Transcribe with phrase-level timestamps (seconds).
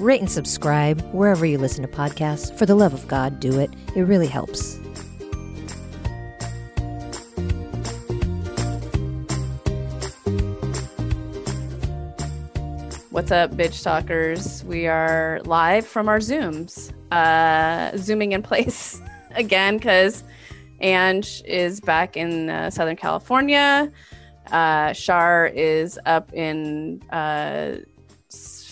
[0.00, 2.56] rate and subscribe wherever you listen to podcasts.
[2.56, 3.70] For the love of God, do it.
[3.94, 4.78] It really helps.
[13.10, 14.64] What's up, bitch talkers?
[14.64, 19.02] We are live from our Zooms, uh, zooming in place
[19.34, 20.24] again because
[20.80, 23.92] Ange is back in uh, Southern California.
[24.50, 27.76] Uh, Shar is up in uh,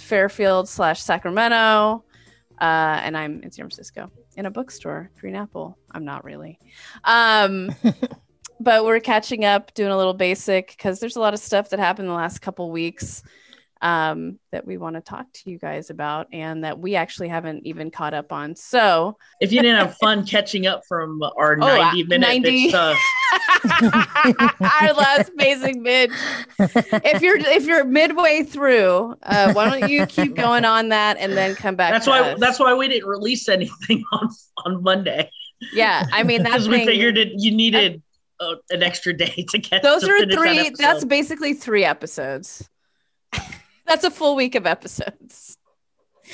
[0.08, 2.04] Fairfield slash Sacramento,
[2.60, 5.78] uh, and I'm in San Francisco in a bookstore, Green Apple.
[5.92, 6.58] I'm not really.
[7.04, 7.70] Um,
[8.60, 11.78] but we're catching up, doing a little basic because there's a lot of stuff that
[11.78, 13.22] happened the last couple weeks
[13.80, 17.66] um, that we want to talk to you guys about and that we actually haven't
[17.66, 18.56] even caught up on.
[18.56, 22.50] So, if you didn't have fun catching up from our Oh, 90 minute 90.
[22.50, 22.96] bitch stuff,
[24.82, 26.12] our last amazing bitch.
[27.04, 31.32] If you're if you're midway through, uh, why don't you keep going on that and
[31.36, 31.92] then come back?
[31.92, 32.40] that's why us.
[32.40, 34.28] that's why we didn't release anything on
[34.64, 35.30] on Monday
[35.72, 36.04] yeah.
[36.12, 38.02] I mean that's because we figured it you needed
[38.40, 40.70] uh, an extra day to get those to are finish that three.
[40.78, 42.68] That's basically three episodes.
[43.88, 45.56] That's a full week of episodes.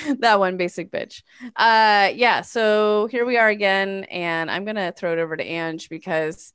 [0.19, 1.23] that one basic bitch.
[1.55, 5.45] Uh yeah, so here we are again and I'm going to throw it over to
[5.45, 6.53] Ange because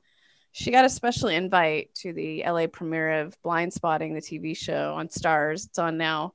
[0.52, 5.08] she got a special invite to the LA premiere of Blindspotting the TV show on
[5.08, 5.66] Starz.
[5.66, 6.34] It's on now.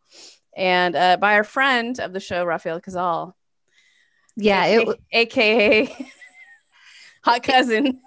[0.58, 3.36] And uh by our friend of the show Rafael Casal.
[4.36, 6.10] Yeah, it w- aka
[7.24, 8.00] hot cousin.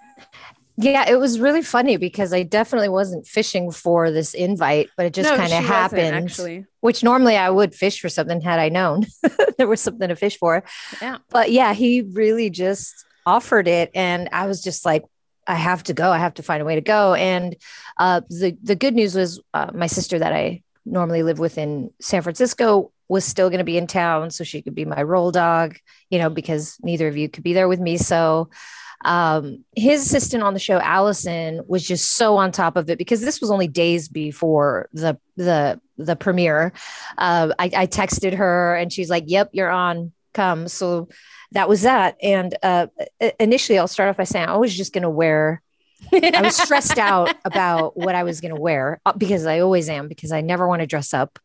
[0.81, 5.13] Yeah, it was really funny because I definitely wasn't fishing for this invite, but it
[5.13, 6.15] just No, kind of happened.
[6.15, 6.67] actually.
[6.81, 9.07] Which normally I would fish for something had I known
[9.59, 10.63] there was something to fish for.
[11.03, 11.19] Yeah.
[11.31, 15.03] But yeah, he really just offered it, and I was just like,
[15.49, 16.13] I have to go.
[16.13, 17.15] I have to find a way to go.
[17.15, 17.57] And
[17.97, 21.91] uh, the the good news was uh, my sister that I normally live with in
[22.01, 25.33] San Francisco was still going to be in town, so she could be my roll
[25.33, 25.77] dog.
[26.11, 28.51] You know, because neither of you could be there with me, so.
[29.05, 33.21] Um, his assistant on the show, Allison, was just so on top of it because
[33.21, 36.73] this was only days before the the the premiere.
[37.17, 40.13] Uh, I, I texted her and she's like, "Yep, you're on.
[40.35, 41.09] Come." So
[41.53, 42.17] that was that.
[42.23, 42.89] And uh,
[43.39, 45.63] initially, I'll start off by saying I was just going to wear.
[46.13, 49.89] I was stressed out about what I was going to wear uh, because I always
[49.89, 51.39] am because I never want to dress up.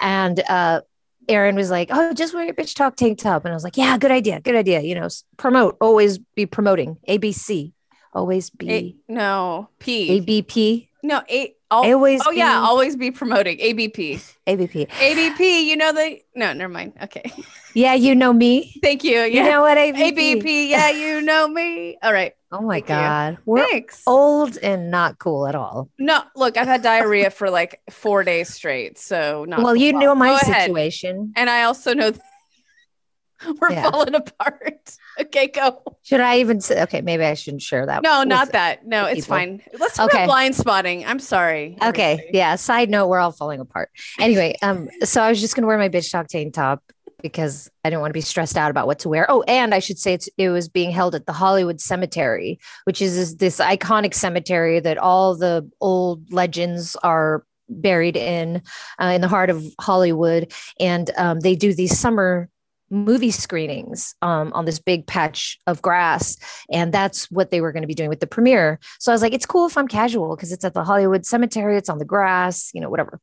[0.00, 0.82] And uh,
[1.28, 3.76] Erin was like, "Oh, just wear your bitch talk tank top," and I was like,
[3.76, 4.80] "Yeah, good idea, good idea.
[4.80, 5.76] You know, promote.
[5.80, 6.98] Always be promoting.
[7.08, 7.72] ABC.
[8.12, 10.18] Always A- be no, P.
[10.18, 10.88] ABP.
[11.02, 11.54] No, A.
[11.70, 14.20] al- Always oh yeah, always be promoting ABP.
[14.46, 14.86] ABP.
[15.00, 15.68] ABP.
[15.68, 16.20] You know the.
[16.34, 16.94] No, never mind.
[17.02, 17.30] Okay.
[17.74, 18.74] Yeah, you know me.
[18.82, 19.20] Thank you.
[19.20, 20.02] You know what ABP?
[20.34, 20.70] ABP.
[20.70, 21.98] Yeah, you know me.
[22.02, 22.32] All right.
[22.58, 22.94] Oh my Thank you.
[22.94, 24.02] god, we're Thanks.
[24.06, 25.90] old and not cool at all.
[25.98, 28.98] No, look, I've had diarrhea for like four days straight.
[28.98, 29.62] So not.
[29.62, 30.62] well, you know my Go ahead.
[30.62, 31.32] situation.
[31.36, 32.12] and I also know
[33.60, 33.90] we're Yeah.
[33.90, 34.96] falling apart.
[35.18, 35.82] Okay, go.
[36.02, 36.82] Should I even say?
[36.82, 38.02] Okay, maybe I shouldn't share that.
[38.02, 38.86] No, not that.
[38.86, 39.36] No, it's people.
[39.36, 39.62] fine.
[39.78, 40.18] Let's talk Okay.
[40.24, 41.06] about blind spotting.
[41.06, 41.78] I'm sorry.
[41.82, 42.36] Okay, everybody.
[42.36, 42.56] yeah.
[42.56, 43.88] Side note: we're all falling apart.
[44.20, 46.82] Anyway, um, so I was just gonna wear my bitch talk tank top
[47.26, 49.26] because I didn't want to be stressed out about what to wear.
[49.28, 53.16] Oh, and I should say it was being held at the Hollywood Cemetery, which is
[53.16, 58.62] this, this iconic cemetery that all the old legends are buried in,
[59.00, 62.48] uh, in the heart of Hollywood, and um, they do these summer
[62.90, 66.36] movie screenings um, on this big patch of grass.
[66.70, 68.78] And that's what they were going to be doing with the premiere.
[69.00, 71.76] So i was like it's cool if i'm casual because it's at the hollywood cemetery
[71.76, 73.20] it's on the grass you know whatever.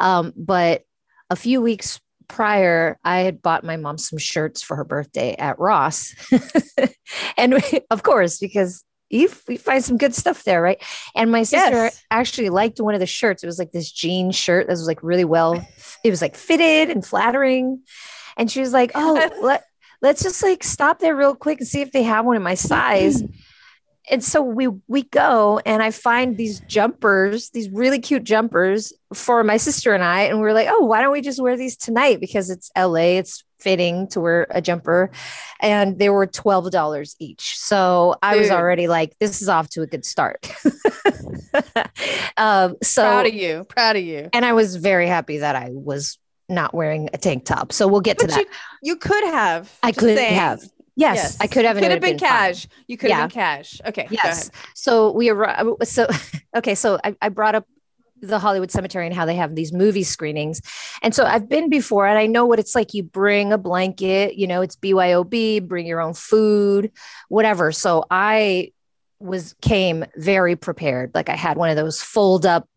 [0.00, 0.84] Um, but
[1.30, 5.58] a few weeks prior i had bought my mom some shirts for her birthday at
[5.58, 6.14] ross.
[7.36, 10.82] And we- of course because you, you find some good stuff there right?
[11.14, 12.02] And my sister Yes.
[12.10, 13.42] actually liked one of the shirts.
[13.42, 15.62] It was like this jean shirt that was like really well
[16.04, 17.82] it was like fitted and flattering.
[18.36, 19.64] And she was like oh let,
[20.00, 22.54] let's just like stop there real quick and see if they have one in my
[22.54, 23.22] size
[24.10, 29.44] and so we we go and i find these jumpers these really cute jumpers for
[29.44, 31.76] my sister and i and we are like oh why don't we just wear these
[31.76, 35.08] tonight because it's la it's fitting to wear a jumper
[35.60, 39.86] and they were $12 each so i was already like this is off to a
[39.86, 40.50] good start
[42.36, 43.64] um so Proud of you.
[43.68, 44.28] Proud of you.
[44.32, 46.18] and i was very happy that i was
[46.48, 48.46] not wearing a tank top so we'll get to that you,
[48.82, 49.72] you could have.
[49.82, 50.60] I could have.
[51.02, 51.76] Yes, I could have.
[51.76, 52.28] Could have been fine.
[52.28, 52.68] cash.
[52.86, 53.80] You could have been cash.
[53.86, 54.08] Okay.
[54.10, 54.50] Yes.
[54.74, 55.86] So we arrived.
[55.86, 56.08] So
[56.56, 56.74] okay.
[56.74, 57.66] So I, I brought up
[58.20, 60.62] the Hollywood Cemetery and how they have these movie screenings,
[61.02, 62.94] and so I've been before, and I know what it's like.
[62.94, 64.36] You bring a blanket.
[64.36, 65.66] You know, it's BYOB.
[65.66, 66.92] Bring your own food,
[67.28, 67.72] whatever.
[67.72, 68.72] So I
[69.18, 71.12] was came very prepared.
[71.14, 72.68] Like I had one of those fold up.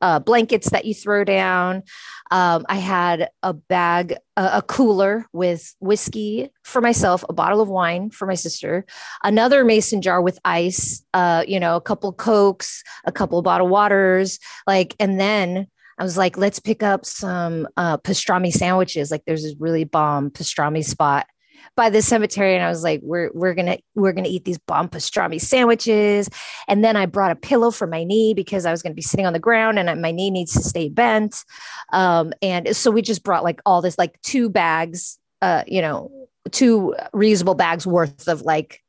[0.00, 1.82] Uh, blankets that you throw down.
[2.34, 7.68] Um, I had a bag, a, a cooler with whiskey for myself, a bottle of
[7.68, 8.84] wine for my sister,
[9.22, 13.44] another mason jar with ice, uh, you know, a couple of cokes, a couple of
[13.44, 19.12] bottled waters, like, and then I was like, let's pick up some uh, pastrami sandwiches.
[19.12, 21.28] Like, there's this really bomb pastrami spot
[21.76, 24.88] by the cemetery, and I was like, we're we're gonna we're gonna eat these bomb
[24.88, 26.28] pastrami sandwiches.
[26.68, 29.26] And then I brought a pillow for my knee because I was gonna be sitting
[29.26, 31.44] on the ground, and I- my knee needs to stay bent.
[31.92, 36.10] Um, and so we just brought like all this, like two bags, uh, you know,
[36.50, 38.80] two reasonable bags worth of like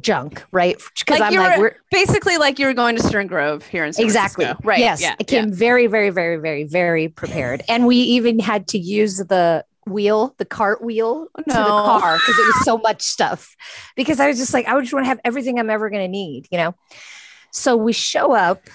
[0.00, 0.76] junk, right?
[0.98, 3.92] Because Like I'm like, were- Basically, like you were going to Stern Grove here in
[3.92, 4.68] San exactly Francisco.
[4.68, 4.80] Right.
[4.80, 5.14] Yes, Yeah.
[5.20, 9.64] it came very, very, very, very, very prepared, and we even had to use the
[9.86, 13.54] wheel, the cart wheel to the car because it was so much stuff.
[13.96, 16.08] Because I was just like, I just want to have everything I'm ever going to
[16.08, 16.74] need, you know.
[17.52, 18.68] So we show up.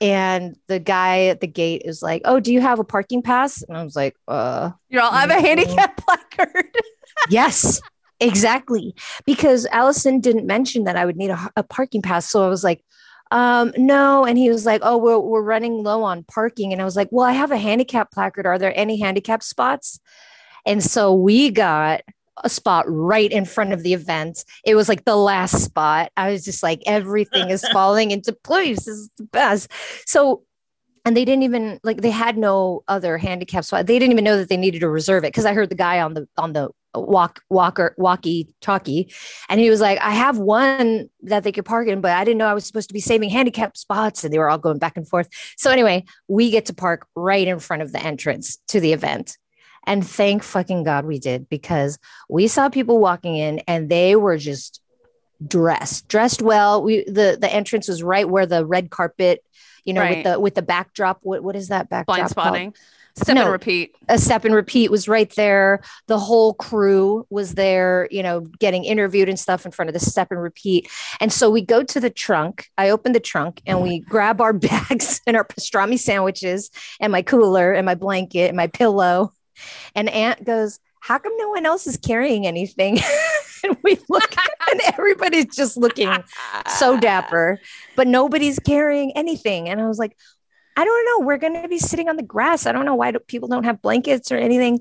[0.00, 3.62] And the guy at the gate is like, "Oh, do you have a parking pass?"
[3.62, 5.40] And I was like, "Uh, You're all, I have a No.
[5.40, 6.76] handicap placard.
[7.30, 7.80] yes,
[8.18, 8.96] exactly.
[9.26, 12.28] Because Allison didn't mention that I would need a, a parking pass.
[12.28, 12.82] So I was like,
[13.30, 14.24] um, no.
[14.24, 16.72] And he was like, oh, we're, we're running low on parking.
[16.72, 18.44] And I was like, well, I have a handicap placard.
[18.44, 20.00] Are there any handicap spots?
[20.66, 22.02] And so we got
[22.44, 24.44] a spot right in front of the event.
[24.64, 26.10] It was like the last spot.
[26.16, 28.78] I was just like, everything is falling into place.
[28.78, 29.70] This is the best.
[30.06, 30.42] So,
[31.04, 33.86] and they didn't even like they had no other handicap spot.
[33.86, 36.00] They didn't even know that they needed to reserve it because I heard the guy
[36.00, 39.10] on the on the walk walker walkie talkie
[39.48, 42.36] and he was like i have one that they could park in but i didn't
[42.36, 44.94] know i was supposed to be saving handicap spots and they were all going back
[44.94, 45.26] and forth
[45.56, 49.38] so anyway we get to park right in front of the entrance to the event
[49.86, 51.98] and thank fucking god we did because
[52.28, 54.80] we saw people walking in and they were just
[55.46, 59.44] dressed dressed well we the the entrance was right where the red carpet
[59.84, 60.18] you know Right.
[60.18, 62.46] with the with the backdrop what what is that backdrop Blind called?
[62.46, 62.74] spotting.
[63.14, 63.42] Step No.
[63.42, 63.94] and repeat.
[64.08, 65.82] a step and repeat was right there.
[66.06, 70.00] The whole crew was there, you know, getting interviewed and stuff in front of the
[70.00, 70.88] step and repeat.
[71.20, 72.68] And so we go to the trunk.
[72.78, 76.70] I open the trunk and we grab our bags and our pastrami sandwiches
[77.00, 79.34] and my cooler and my blanket and my pillow.
[79.94, 82.98] And Aunt goes, How come no one else is carrying anything?
[83.64, 84.34] and we look
[84.70, 86.12] and everybody's just looking
[86.78, 87.58] so dapper,
[87.96, 89.68] but nobody's carrying anything.
[89.68, 90.16] And I was like,
[90.76, 91.26] I don't know.
[91.26, 92.66] We're going to be sitting on the grass.
[92.66, 94.80] I don't know why people don't have blankets or anything.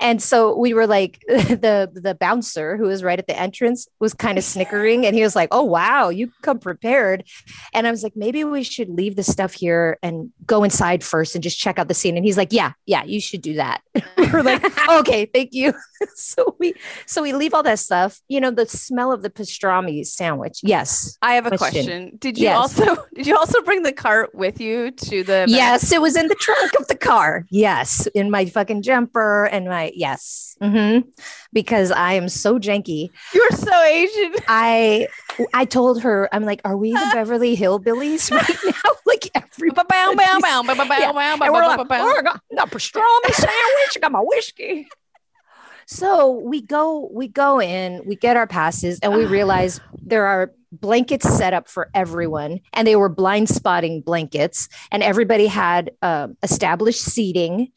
[0.00, 4.12] And so we were like, the the bouncer who was right at the entrance was
[4.14, 7.24] kind of snickering, and he was like, "Oh wow, you come prepared."
[7.72, 11.34] And I was like, maybe we should leave the stuff here and go inside first
[11.34, 12.16] and just check out the scene.
[12.16, 13.80] And he's like, "Yeah, yeah, you should do that."
[14.18, 15.72] we are like, "Okay, thank you."
[16.14, 16.74] so we
[17.06, 18.20] so we leave all that stuff.
[18.28, 20.60] You know, the smell of the pastrami sandwich.
[20.62, 21.84] Yes, I have a Question.
[21.86, 22.12] question.
[22.18, 22.56] Did you Yes.
[22.58, 25.46] also did you also bring the cart with you to the?
[25.48, 27.46] Yes, it was in the trunk of the car.
[27.50, 31.00] Yes, in my fucking jumper and my yes, hmm
[31.52, 33.10] because I am so janky.
[33.34, 34.34] You're so Asian.
[34.48, 35.08] I
[35.54, 38.90] I told her I'm like, are we the Beverly Hillbillies right now?
[39.06, 41.12] like every Bow, bow, bow, bow, bow, bow, Yeah.
[41.12, 42.00] bow, bow, and we're bow, like, bow, bow.
[42.00, 44.88] oh, I got, got pastrami sandwich, I got my whiskey.
[45.86, 50.52] So we go, we go in, we get our passes, and we realize there are
[50.72, 56.36] blankets set up for everyone, and they were blind spotting blankets, and everybody had um,
[56.42, 57.68] established seating.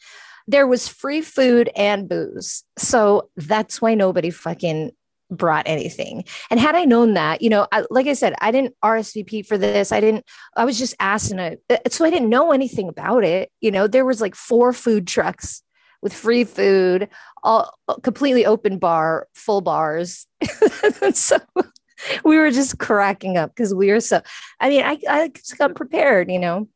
[0.50, 4.92] There was free food and booze, so that's why nobody fucking
[5.30, 6.24] brought anything.
[6.50, 9.58] And had I known that, you know, I, like I said, I didn't RSVP for
[9.58, 9.92] this.
[9.92, 10.26] I didn't.
[10.56, 13.52] I was just asked, and I, uh, so I didn't know anything about it.
[13.62, 15.62] You know, there was like four food trucks
[16.02, 17.10] with free food,
[17.44, 20.26] all uh, completely open bar, full bars.
[21.14, 21.38] so
[22.24, 24.22] we were just cracking up because we were so.
[24.60, 26.68] I mean, I I just got prepared, you know.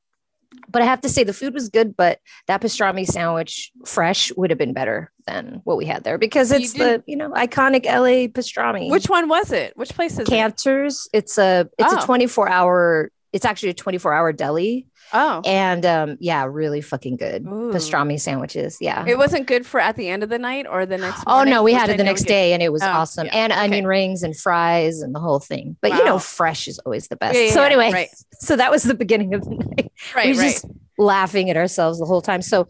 [0.69, 4.49] But I have to say the food was good, but that pastrami sandwich fresh would
[4.49, 7.85] have been better than what we had there because You it's the you know iconic
[7.85, 8.89] LA pastrami.
[8.89, 9.75] Which one was it?
[9.77, 10.27] Which place is it?
[10.27, 11.07] Canter's?
[11.13, 11.99] It's a it's Oh.
[11.99, 17.17] a 24 hour it's actually a 24 hour deli Oh, and um yeah really fucking
[17.17, 17.71] good Ooh.
[17.73, 20.97] pastrami sandwiches yeah it wasn't good for at the end of the night or the
[20.97, 21.23] next.
[21.27, 23.27] Oh no, we had it the next get- day and it was Oh, awesome.
[23.27, 23.61] yeah, And okay.
[23.61, 25.75] onion rings and fries and the whole thing.
[25.81, 27.35] But you know, fresh is always the best.
[27.35, 28.09] Yeah, yeah, so yeah, anyway, right.
[28.39, 29.91] so that was the beginning of the night.
[30.15, 30.51] Right, we was right.
[30.53, 30.65] just
[30.97, 32.41] laughing at ourselves the whole time.
[32.41, 32.67] So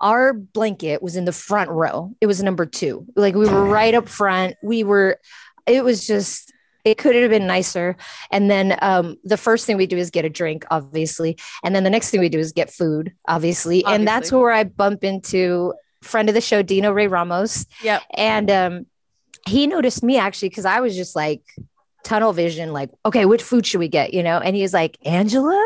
[0.00, 2.12] our blanket was in the front row.
[2.20, 3.06] It was number two.
[3.14, 4.56] Like we were right up front.
[4.62, 5.18] We were
[5.66, 6.52] it was just
[6.84, 7.96] it could have been nicer.
[8.30, 11.84] And then um, the first thing we do is get a drink, obviously, and then
[11.84, 15.72] the next thing we do is get food, obviously, and that's where I bump into
[16.02, 18.00] friend of the show, Dino Ray Ramos, Yeah.
[18.12, 18.86] and um,
[19.46, 21.40] he noticed me actually because I was just like
[22.02, 24.12] tunnel vision, like, okay, which food should we get?
[24.12, 25.58] You know, and he was like, Angela,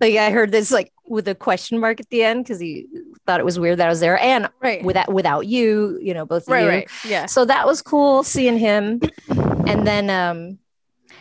[0.00, 2.86] like I heard this like with a question mark at the end because he
[3.26, 4.82] thought it was weird that I was there, and Right.
[4.84, 6.62] without without you, you know, both of right.
[6.62, 6.68] you.
[6.68, 6.90] Right.
[7.04, 7.26] Yeah.
[7.26, 9.00] So that was cool seeing him.
[9.28, 10.58] And then um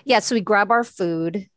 [0.05, 1.47] yeah, so we grab our food.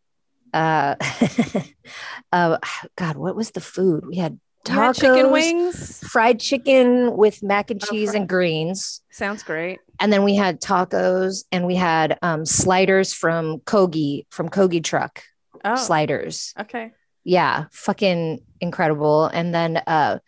[0.52, 0.95] Uh
[2.33, 2.59] uh
[2.97, 4.06] God, what was the food?
[4.06, 5.99] We had tacos, chicken wings.
[6.09, 8.21] fried chicken with mac and Oh, cheese fried.
[8.21, 9.00] and greens.
[9.11, 9.78] Sounds great.
[10.00, 15.23] And then we had tacos and we had um sliders from Kogi from Kogi truck
[15.64, 15.75] Oh.
[15.76, 16.52] sliders.
[16.61, 16.92] Okay.
[17.26, 19.26] Yeah, fucking incredible.
[19.26, 20.21] And then uh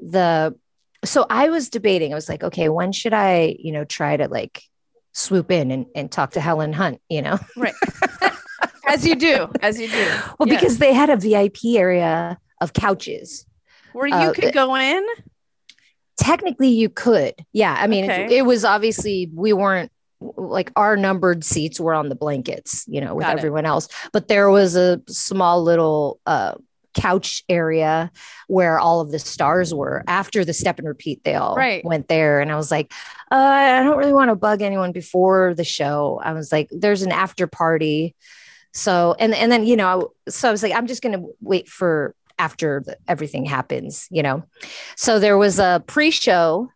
[0.00, 0.58] the
[1.04, 4.26] so I was debating, I was like, okay, when should I, you know, try to
[4.28, 4.62] like
[5.12, 7.38] swoop in and, and talk to Helen Hunt, you know?
[7.56, 7.74] Right.
[8.88, 9.48] as you do.
[9.62, 10.10] As you do.
[10.38, 10.56] Well, Yeah.
[10.56, 13.46] because they had a VIP area of couches.
[13.92, 15.06] where you uh, could go in.
[16.18, 17.34] Technically you could.
[17.52, 17.74] Yeah.
[17.78, 18.36] I mean, Okay.
[18.36, 23.14] it, was obviously we weren't like our numbered seats were on the blankets, you know,
[23.14, 23.38] with Got it.
[23.38, 23.88] everyone else.
[24.12, 26.54] But there was a small little uh
[26.92, 28.10] couch area
[28.48, 31.84] where all of the stars were after the step and repeat they all Right.
[31.84, 32.92] went there and i was like
[33.30, 37.02] uh, i don't really want to bug anyone before the show i was like there's
[37.02, 38.16] an after party
[38.74, 42.12] so and and then you know so i was like i'm just gonna wait for
[42.40, 44.42] after the, everything happens you know
[44.96, 46.68] so there was a pre-show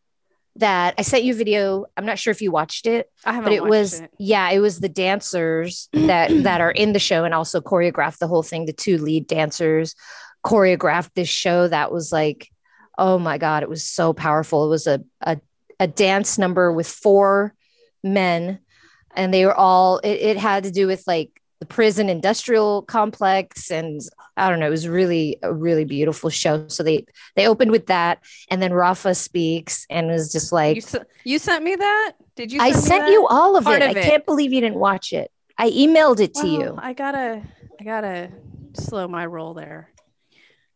[0.56, 1.86] that i sent you a video.
[1.96, 4.10] I'm not sure if you watched it I haven't but it was it.
[4.18, 8.28] yeah it was the dancers that that are in the show and also choreographed the
[8.28, 8.66] whole thing.
[8.66, 9.94] The two lead dancers
[10.44, 12.50] choreographed this show that was like
[12.98, 14.66] oh my god it was so powerful.
[14.66, 15.38] It was a a,
[15.80, 17.54] a dance number with four
[18.02, 18.60] men
[19.14, 23.70] and they were all it, it had to do with like the prison industrial complex
[23.70, 24.00] and
[24.36, 27.04] i don't know it was really a really beautiful show so they
[27.36, 28.18] they opened with that
[28.50, 32.12] and then rafa speaks and was just like You, s- you sent me that?
[32.36, 32.60] Did you?
[32.60, 33.10] I me sent that?
[33.12, 33.90] you all of Part it.
[33.90, 34.04] of I it.
[34.04, 35.30] can't believe you didn't watch it.
[35.56, 36.74] I emailed it to you.
[36.76, 37.42] I gotta,
[37.80, 38.30] I gotta
[38.74, 39.90] slow my roll there.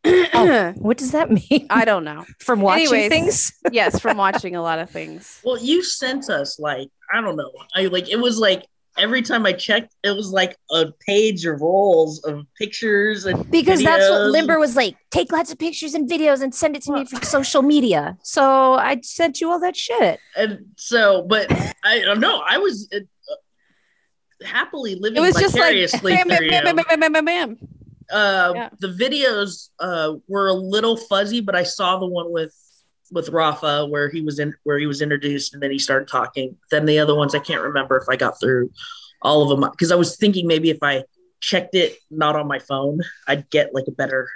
[0.05, 0.73] Oh.
[0.77, 1.67] What does that mean?
[1.69, 2.25] I don't know.
[2.39, 3.09] From watching Anyways.
[3.11, 3.53] things?
[3.73, 5.41] Yes, from watching a lot of things.
[5.45, 7.51] Well, you sent us like I don't know.
[7.75, 8.65] I like it was like
[8.99, 13.83] every time I checked, it was like a page of rolls of pictures and Because
[13.83, 14.31] that's what.
[14.31, 14.97] Limber was like.
[15.11, 18.19] Take lots of pictures and videos and send it to me for social media.
[18.23, 20.21] So I sent you all that shit.
[20.37, 21.51] and so, but
[21.85, 22.43] I don't know.
[22.47, 22.99] I was uh,
[24.45, 26.75] happily living It was just like vicariously bam, bam, through bam, you.
[26.75, 27.59] bam, bam, bam, bam, bam.
[28.11, 28.69] Uh, Yeah.
[28.81, 32.55] The videos uh, were a little fuzzy, but I saw the one with
[33.11, 36.57] with Rafa where he was in where he was introduced and then he started talking.
[36.71, 38.71] Then the other ones I can't remember if I got through
[39.23, 41.05] all of them because I was thinking maybe if I
[41.41, 44.29] checked it not on my phone, I'd get like a better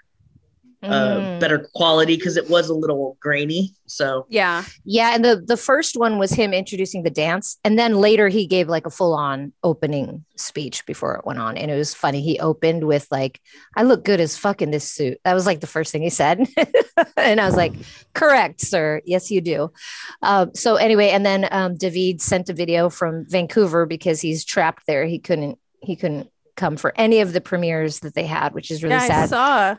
[0.83, 0.89] uh,
[1.21, 1.41] Mm.
[1.41, 3.73] better quality because it was a little grainy.
[3.87, 7.97] So Yeah, Yeah, and the the first one was him introducing the dance, and then
[8.01, 11.77] later he gave like a full on opening speech before it went on, and it
[11.77, 12.21] was funny.
[12.23, 13.41] He opened with like,
[13.77, 16.11] "I look good as fuck in this suit." That was like the first thing he
[16.11, 16.41] said,
[17.17, 17.75] and I was like,
[18.15, 19.03] "Correct, sir.
[19.05, 19.71] Yes, you do."
[20.23, 24.87] Um, so anyway, and then um, David sent a video from Vancouver because he's trapped
[24.87, 25.05] there.
[25.07, 28.83] He couldn't he couldn't come for any of the premieres that they had, which is
[28.83, 29.77] really yeah, I saw.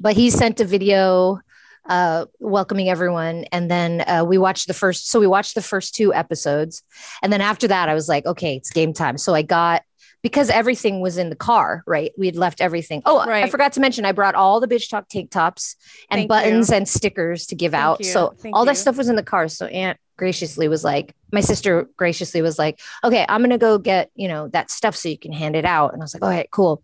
[0.00, 1.40] But he sent a video
[1.88, 3.44] uh welcoming everyone.
[3.52, 6.82] And then uh we watched the first so we watched the first two episodes.
[7.22, 9.18] And then after that i was like okay it's game time.
[9.18, 9.82] So i got
[10.26, 12.10] because everything was in the car right?
[12.18, 13.00] We had left everything.
[13.06, 15.76] Oh i forgot to mention i brought all the bitch talk tank tops
[16.10, 16.76] and Thank buttons you.
[16.76, 17.98] and stickers to give Thank out.
[18.00, 18.06] you.
[18.06, 19.48] so Thank all that stuff was in the car.
[19.48, 24.10] So aunt graciously was like my sister graciously was like okay i'm gonna go get
[24.14, 25.92] you know that stuff so you can hand it out.
[25.92, 26.82] And i was like okay cool.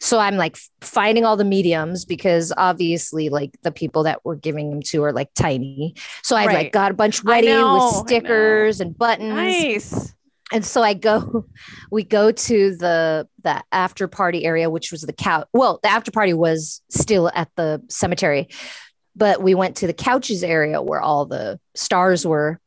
[0.00, 4.70] So i'm like finding all the mediums because obviously like the people that we're giving
[4.70, 5.94] them to are like tiny.
[6.22, 6.54] So i Right.
[6.64, 7.74] like got a bunch ready know.
[7.74, 9.30] with stickers and buttons.
[9.34, 10.13] Nice.
[10.52, 11.46] And so I go,
[11.90, 15.46] we go to the the after party area, which was the couch.
[15.52, 18.48] Well, the after party was still at the cemetery,
[19.16, 22.60] but we went to the couches area where all the stars were.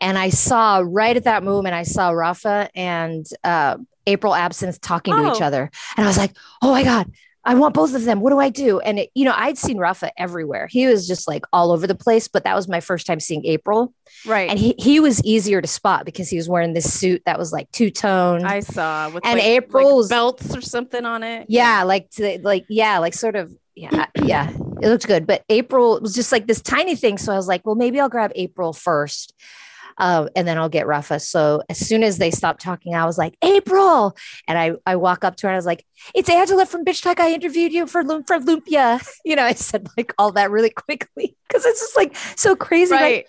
[0.00, 5.14] And I saw right at that moment, I saw Rafa and uh, April Absynth talking
[5.14, 5.44] to each Oh.
[5.46, 7.10] other, and I was like, "Oh my god,
[7.48, 8.20] I want both of them.
[8.20, 10.68] What do I do?" And it, you know, I'd seen Rafa everywhere.
[10.70, 13.44] He was just like all over the place, but that was my first time seeing
[13.46, 13.92] April
[14.26, 14.48] Right.
[14.50, 17.52] and he, he was easier to spot because he was wearing this suit that was
[17.52, 18.44] like two tone.
[18.44, 21.46] I saw with And like, April's- like belts or something on it.
[21.48, 24.50] yeah, like to, like yeah, like sort of yeah, uh, yeah.
[24.82, 27.16] It looked good, but April was just like this tiny thing.
[27.18, 29.32] So I was like, well, maybe I'll grab April first.
[29.98, 31.18] Uh, and then I'll get Rafa.
[31.20, 34.16] So as soon as they stopped talking, I was like, April.
[34.46, 37.02] And I, I walk up to her and I was like, it's Angela from Bitch
[37.02, 37.18] Talk.
[37.20, 39.00] I interviewed you for, Lum- for Lumpia.
[39.24, 42.92] You know, I said like all that really quickly because it's just like so crazy.
[42.94, 43.26] Like, Right.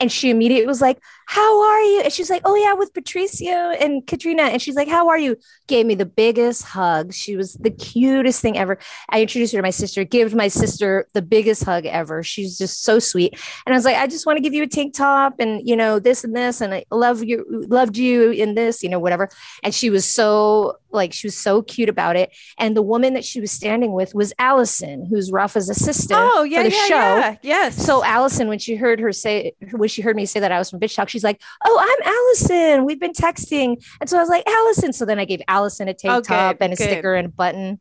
[0.00, 0.98] and she immediately was like,
[1.32, 2.00] How are you?
[2.00, 4.42] And she's like, Oh, yeah, with Patricio and Katrina.
[4.42, 5.36] And she's like, How are you?
[5.68, 7.12] Gave me the biggest hug.
[7.14, 8.78] She was the cutest thing ever.
[9.08, 12.24] I introduced her to my sister, gave my sister the biggest hug ever.
[12.24, 13.38] She's just so sweet.
[13.64, 15.76] And I was like, I just want to give you a tank top and, you
[15.76, 16.60] know, this and this.
[16.60, 19.28] And I love you, loved you in this, you know, whatever.
[19.62, 22.34] And she was so, like, she was so cute about it.
[22.58, 26.64] And the woman that she was standing with was Allison, who's Rafa's assistant Oh yeah,
[26.64, 26.94] for the yeah, show.
[27.18, 27.36] yeah.
[27.42, 27.76] Yes.
[27.86, 30.70] So Allison, when she heard her say, when she heard me say that I was
[30.70, 32.84] from Bitch Talk, she's like, "Oh, I'm Allison.
[32.84, 35.94] We've been texting." And so I was like, "Allison." So then I gave Allison a
[35.94, 36.84] tank Oh, top good, and a good.
[36.84, 37.80] sticker and a button.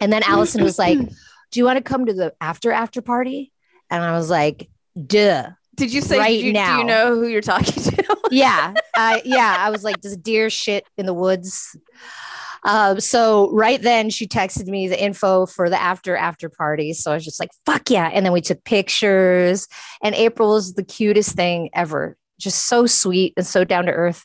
[0.00, 0.98] And then Allison was like,
[1.50, 3.52] "Do you want to come to the after after party?"
[3.90, 4.68] And I was like,
[5.06, 6.18] "Duh." did you say?
[6.18, 8.16] right you, Do you know who you're talking to?
[8.30, 9.56] yeah, uh, yeah.
[9.58, 11.76] I was like, "Does deer shit in the woods?"
[12.64, 16.94] Um, so right then she texted me the info for the after after party.
[16.94, 19.68] So I was just like, "Fuck yeah!" And then we took pictures.
[20.02, 22.16] And April was the cutest thing ever.
[22.38, 24.24] Just so sweet and so down to earth.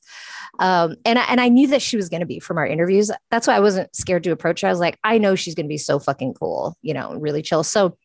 [0.59, 3.09] Um, and I, and I knew that she was going to be from our interviews.
[3.29, 4.67] That's why I wasn't scared to approach her.
[4.67, 7.41] I was like, I know she's going to be so fucking cool, you know, really
[7.41, 7.63] chill.
[7.63, 7.97] So,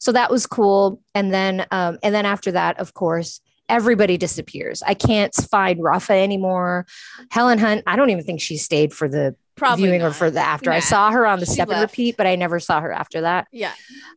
[0.00, 1.00] so that was cool.
[1.14, 4.82] And then, um, and then after that, of course, everybody disappears.
[4.86, 6.86] I can't find Rafa anymore.
[7.30, 10.16] Helen Hunt, I don't even think she stayed for the Probably viewing or not.
[10.16, 10.70] for the after.
[10.72, 13.46] I saw her on the step and repeat, but I never saw her after that.
[13.52, 13.72] Yeah.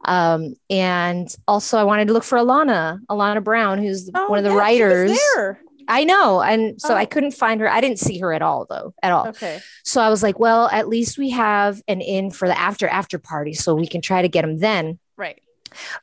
[0.05, 4.43] Um, and also I wanted to look for Alana, Alana Brown, who's Oh, one of
[4.43, 5.19] the yeah, writers.
[5.35, 5.59] there.
[5.87, 6.41] I know.
[6.41, 6.97] And so Oh.
[6.97, 7.69] I couldn't find her.
[7.69, 9.27] I didn't see her at all though, at all.
[9.29, 9.59] Okay.
[9.85, 13.17] So I was like, well, at least we have an in for the after after
[13.19, 14.99] party so we can try to get them then.
[15.15, 15.41] Right.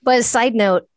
[0.02, 0.88] But a side note,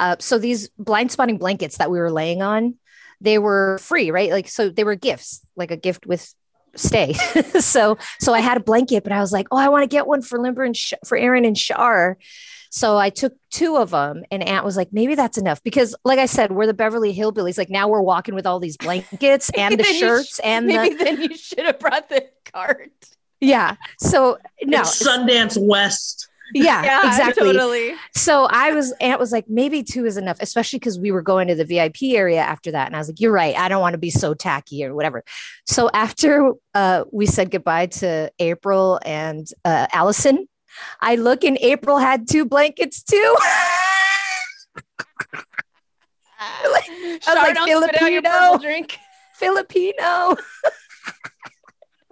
[0.00, 2.74] uh, so these blind spotting blankets that we were laying on,
[3.20, 4.30] they were free, right?
[4.30, 6.34] Like so they were gifts, like a gift with
[6.74, 7.12] stay.
[7.60, 10.06] so so I had a blanket, but I was like, oh, I want to get
[10.06, 12.16] one for Limber and Sh- for Erin and Shar.
[12.72, 16.20] So I took two of them, and Aunt was like, maybe that's enough because, like
[16.20, 17.58] I said, we're the Beverly Hillbillies.
[17.58, 20.94] Like now we're walking with all these blankets and the shirts sh- and the Maybe
[20.94, 22.92] then you should have brought the cart.
[23.40, 23.74] yeah.
[23.98, 26.28] So no, It's Sundance West.
[26.54, 27.52] yeah, exactly.
[27.52, 27.94] Totally.
[28.14, 31.48] So I was, Aunt was like, maybe two is enough, especially because we were going
[31.48, 32.86] to the VIP area after that.
[32.86, 33.56] And I was like, you're right.
[33.56, 35.24] I don't want to be so tacky or whatever.
[35.66, 40.48] So after uh, we said goodbye to April and uh, Allison,
[41.00, 43.36] I look and April had two blankets too.
[46.64, 48.58] Like don't spit out Filipino.
[48.58, 48.98] drink.
[49.34, 50.36] Filipino.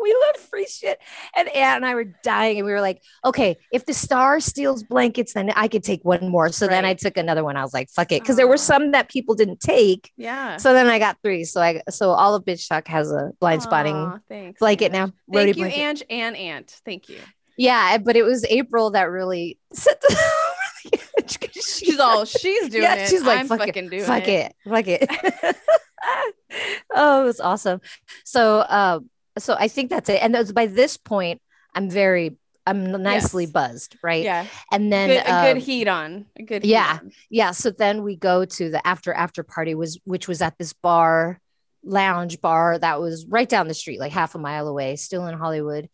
[0.01, 0.99] we love free shit.
[1.37, 4.83] And Aunt and I were dying, and we were like, okay, if the star steals
[4.83, 6.51] blankets, then I could take one more.
[6.51, 7.57] So then I took another one.
[7.57, 8.23] I was like, fuck it.
[8.23, 10.13] Because there were some that people didn't take.
[10.17, 10.57] Yeah.
[10.59, 11.45] So then I got three.
[11.45, 14.93] So I so all of Bitch Talk has a blind spotting thanks, blanket Ange.
[14.93, 15.13] now.
[15.33, 15.79] Thank you, blanket.
[15.81, 16.81] Ange and Aunt.
[16.85, 17.19] Thank you.
[17.57, 20.17] Yeah, but it was April that really set the
[21.61, 23.09] She's all she's doing Yeah, it.
[23.11, 24.53] she's like, I'm "Fuck it, doing fuck it.
[24.65, 25.57] it fuck it
[26.95, 27.81] oh it was awesome
[28.25, 31.40] so um so i think that's it and those, by this point
[31.74, 33.53] i'm very i'm nicely Yes.
[33.53, 34.46] buzzed right Yeah.
[34.72, 36.27] and then Good, a good um, heat on.
[36.38, 36.98] A good heat yeah.
[37.03, 37.12] on.
[37.31, 40.72] yeah so then we go to the after after party was which was at this
[40.72, 41.40] bar
[41.85, 45.38] lounge bar that was right down the street like half a mile away still in
[45.38, 45.88] hollywood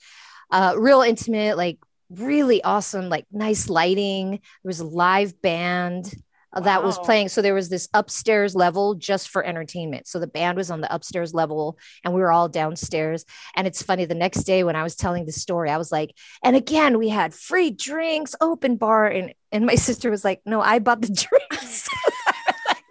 [0.50, 1.78] uh real intimate like
[2.10, 6.12] really awesome like nice lighting there was a live band
[6.54, 7.28] uh, that was playing.
[7.28, 10.06] So there was this upstairs level just for entertainment.
[10.06, 13.24] So the band was on the upstairs level and we were all downstairs.
[13.56, 16.14] And it's funny the next day when i was telling the story i was like
[16.42, 19.06] and again we had free drinks open bar.
[19.06, 21.88] And and my sister was like no i bought the drinks.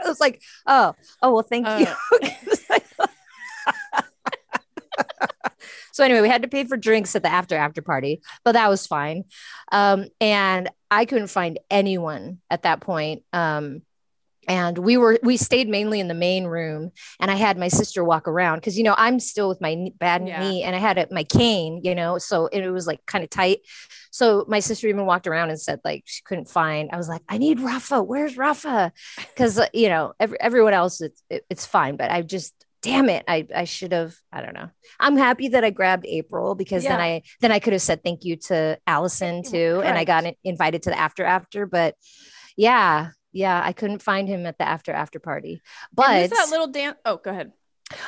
[0.03, 1.87] I was like oh oh well thank you
[5.93, 8.69] so anyway we had to pay for drinks at the after after party but that
[8.69, 9.23] was fine.
[9.71, 13.23] Um and i couldn't find anyone at that point.
[13.31, 13.83] Um
[14.45, 18.03] and we were we stayed mainly in the main room and i had my sister
[18.03, 20.41] walk around because you know i'm still with my bad Yeah.
[20.41, 23.29] knee and i had a, my cane you know so it was like kind of
[23.29, 23.59] tight.
[24.11, 27.21] So my sister even walked around and said like she couldn't find i was like
[27.29, 28.03] i need rafa.
[28.03, 28.91] Where's rafa?
[29.17, 32.53] Because you know every, everyone else it's it, it's fine but i just
[32.83, 34.69] damn it i i should have i don't know.
[34.99, 38.23] I'm happy that i grabbed april because then i then i could have said thank
[38.25, 41.95] you to allison too and i got invited to the after after but
[42.55, 45.61] yeah yeah i couldn't find him at the after after party.
[45.93, 46.97] But who's that little dance?
[47.05, 47.51] Oh, go ahead.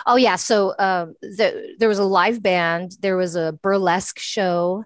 [0.06, 4.84] oh yeah so um the, there was a live band there was a burlesque show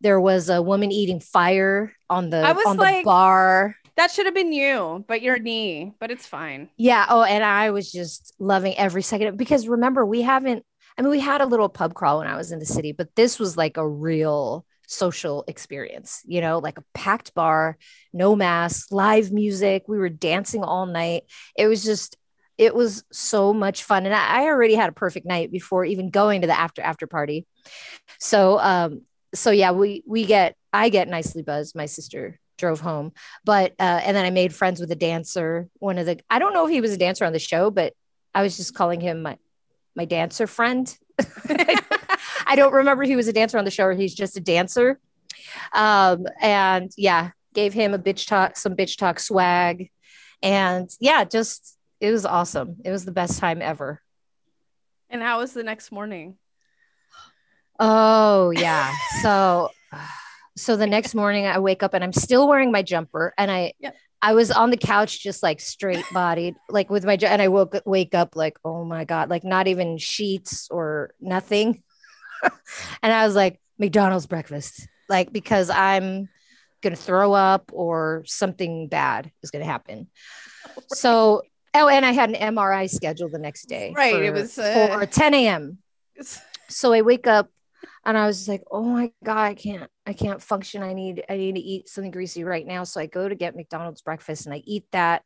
[0.00, 4.10] there was a woman eating fire on the I was on the like, bar That
[4.10, 6.70] should have been you, but your knee, but it's fine.
[6.78, 7.04] Yeah.
[7.10, 10.64] Oh, and I was just loving every second because remember, we haven't,
[10.96, 13.14] I mean, we had a little pub crawl when I was in the city, but
[13.14, 17.76] this was like a real social experience, you know, like a packed bar,
[18.14, 19.84] no masks, live music.
[19.86, 21.24] We were dancing all night.
[21.54, 22.16] It was just,
[22.56, 24.06] it was so much fun.
[24.06, 27.06] And I I already had a perfect night before even going to the after after
[27.06, 27.46] party.
[28.18, 29.02] So, um,
[29.34, 31.76] so yeah, we, we get, I get nicely buzzed.
[31.76, 33.12] My sister drove home,
[33.44, 35.68] but, uh, and then I made friends with a dancer.
[35.78, 37.94] One of the, I don't know if he was a dancer on the show, but
[38.34, 39.38] I was just calling him my,
[39.96, 40.96] my dancer friend.
[42.46, 45.00] I don't remember he was a dancer on the show or he's just a dancer.
[45.72, 49.90] Um, and yeah, gave him a bitch talk, some bitch talk swag.
[50.42, 52.76] And yeah, just it was awesome.
[52.84, 54.00] It was the best time ever.
[55.08, 56.36] And how was the next morning?
[57.78, 58.94] Oh yeah.
[59.22, 59.70] So
[60.60, 63.72] so the next morning I wake up and I'm still wearing my jumper and I
[63.80, 63.96] Yep.
[64.22, 67.76] I was on the couch just like straight bodied like with my and I woke
[67.86, 71.82] wake up like oh my god like not even sheets or nothing.
[73.02, 76.28] and I was like McDonald's breakfast like because I'm
[76.82, 80.08] going to throw up or something bad is going to happen.
[80.88, 81.42] So
[81.74, 83.92] oh and I had an MRI scheduled the next day.
[83.96, 85.78] Right, it was, uh, for 10 a.m
[86.68, 87.48] so I wake up
[88.04, 90.82] and I was like, oh my God, I can't, I can't function.
[90.82, 92.84] I need, I need to eat something greasy right now.
[92.84, 95.22] So I go to get McDonald's breakfast and I eat that.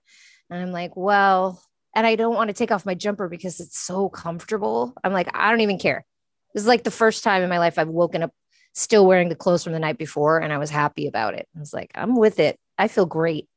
[0.50, 1.62] And I'm like, well,
[1.94, 4.94] and I don't want to take off my jumper because it's so comfortable.
[5.02, 6.04] I'm like, I don't even care.
[6.52, 8.32] This is like the first time in my life I've woken up
[8.74, 11.48] still wearing the clothes from the night before and I was happy about it.
[11.56, 12.58] I was like, I'm with it.
[12.76, 13.48] I feel great.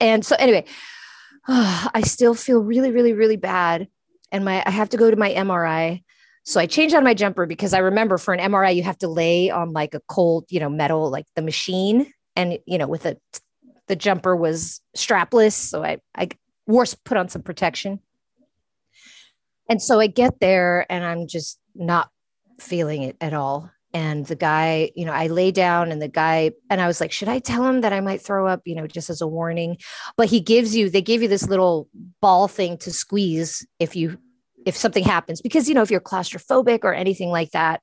[0.00, 0.66] And so anyway,
[1.48, 3.88] I still feel really, really, really bad.
[4.30, 6.02] And my I have to go to my MRI.
[6.44, 9.08] So I changed out my jumper because I remember for an MRI, you have to
[9.08, 12.06] lay on like a cold, you know, metal, like the machine.
[12.36, 13.16] And, you know, with a,
[13.88, 15.52] the jumper was strapless.
[15.52, 16.28] So I, I
[16.66, 18.00] wore, put on some protection.
[19.70, 22.10] And so I get there and I'm just not
[22.58, 23.70] feeling it at all.
[23.94, 27.12] And the guy, you know, I lay down and the guy, and I was like,
[27.12, 29.76] should I tell him that I might throw up, you know, just as a warning?
[30.16, 31.88] But he gives you, they give you this little
[32.20, 34.18] ball thing to squeeze if you
[34.64, 37.82] if something happens because you know if you're claustrophobic or anything like that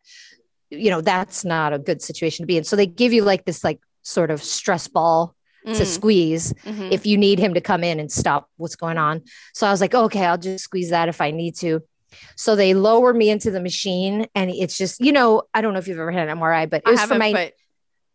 [0.71, 2.63] you know that's not a good situation to be in.
[2.63, 6.91] So they give you like this like sort of stress ball to Mm, squeeze mhm.
[6.91, 9.21] if you need him to come in and stop what's going on.
[9.53, 11.81] So i was like okay i'll just squeeze that if i need to.
[12.35, 15.79] So they lower me into the machine and it's just you know i don't know
[15.79, 17.53] if you've ever had an mri but it was for my but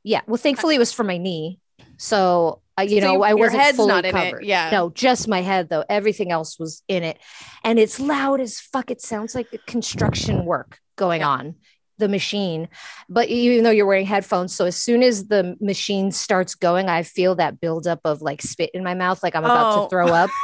[0.02, 1.60] yeah well thankfully it was for my knee.
[1.98, 4.70] So you So know i your wasn't head's fully not in it, yeah.
[4.70, 5.84] no just my head though.
[5.88, 7.18] Everything else was in it.
[7.64, 8.90] And it's loud as fuck.
[8.90, 11.28] It sounds like construction work going Yeah.
[11.28, 11.54] on
[11.98, 12.68] the machine.
[13.08, 17.02] But even though you're wearing headphones so as soon as the machine starts going i
[17.02, 19.84] feel that buildup of like spit in my mouth like i'm about Oh.
[19.84, 20.30] to throw up.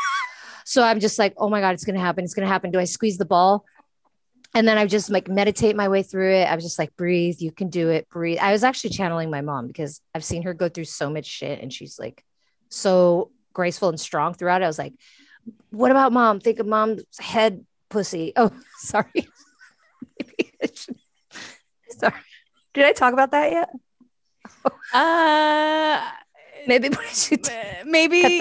[0.64, 2.23] So i'm just like oh my god it's gonna happen.
[2.25, 2.71] It's gonna happen.
[2.71, 3.64] Do i squeeze the ball
[4.55, 6.45] and then I just like meditate my way through it.
[6.45, 8.38] I was just like, breathe, you can do it, breathe.
[8.41, 11.61] I was actually channeling my mom because I've seen her go through so much shit
[11.61, 12.25] and she's like
[12.69, 14.61] so graceful and strong throughout.
[14.62, 14.65] it.
[14.65, 14.95] I was like,
[15.71, 16.41] what about mom?
[16.41, 18.33] Think of mom's head pussy.
[18.37, 19.11] Oh, sorry.
[20.21, 20.97] Maybe I should-
[21.99, 22.15] sorry.
[22.75, 23.69] Did I talk about that yet?
[24.95, 26.11] uh,
[26.67, 27.49] Maybe we should.
[27.85, 28.41] maybe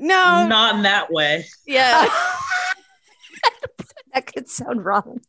[0.00, 0.46] no.
[0.48, 1.44] Not in that way.
[1.66, 2.08] Yeah,
[4.16, 5.20] that could sound wrong.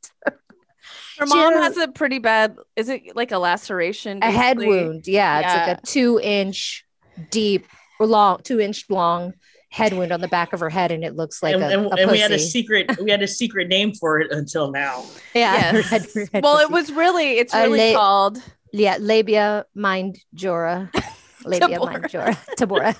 [1.19, 2.55] her mom has a pretty bad.
[2.75, 4.19] Is it like a laceration?
[4.23, 5.07] A head wound.
[5.07, 6.85] Yeah, it's like a two inch
[7.29, 7.67] deep
[7.99, 9.33] or long, two inch long
[9.69, 11.85] head wound on the back of her head, and it looks like and, a, and,
[11.87, 15.03] a and we had a secret we had a secret name for it until now.
[15.35, 15.71] Yeah.
[15.73, 17.37] her head- her head Well, it was really.
[17.39, 18.41] It's Uh, really la- called.
[18.71, 20.89] yeah, labia majora.
[21.45, 22.01] Labia Tabora.
[22.01, 22.33] majora.
[22.57, 22.95] Tabora.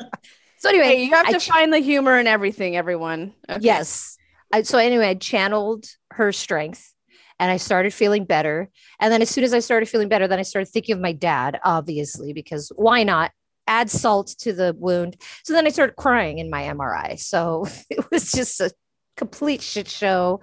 [0.61, 3.33] so anyway, Hey, you have I to ch- find the humor in everything, everyone.
[3.49, 3.61] Okay.
[3.61, 4.15] Yes.
[4.53, 6.93] I, so anyway, I channeled her strength
[7.39, 8.69] and I started feeling better.
[8.99, 11.13] And then as soon as I started feeling better, then I started thinking of my
[11.13, 13.31] dad, obviously, because why not
[13.65, 15.19] add salt to the wound?
[15.43, 17.19] So then I started crying in my MRI.
[17.19, 18.69] So it was just a
[19.17, 20.41] complete shit show.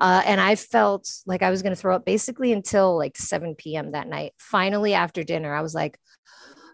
[0.00, 3.54] Uh, and I felt like I was going to throw up basically until like 7
[3.54, 3.92] p.m.
[3.92, 4.32] that night.
[4.40, 5.96] Finally, after dinner, I was like,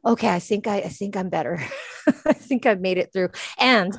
[0.06, 1.62] okay, I think I, I think I'm better.
[2.26, 3.30] I think I've made it through.
[3.58, 3.98] And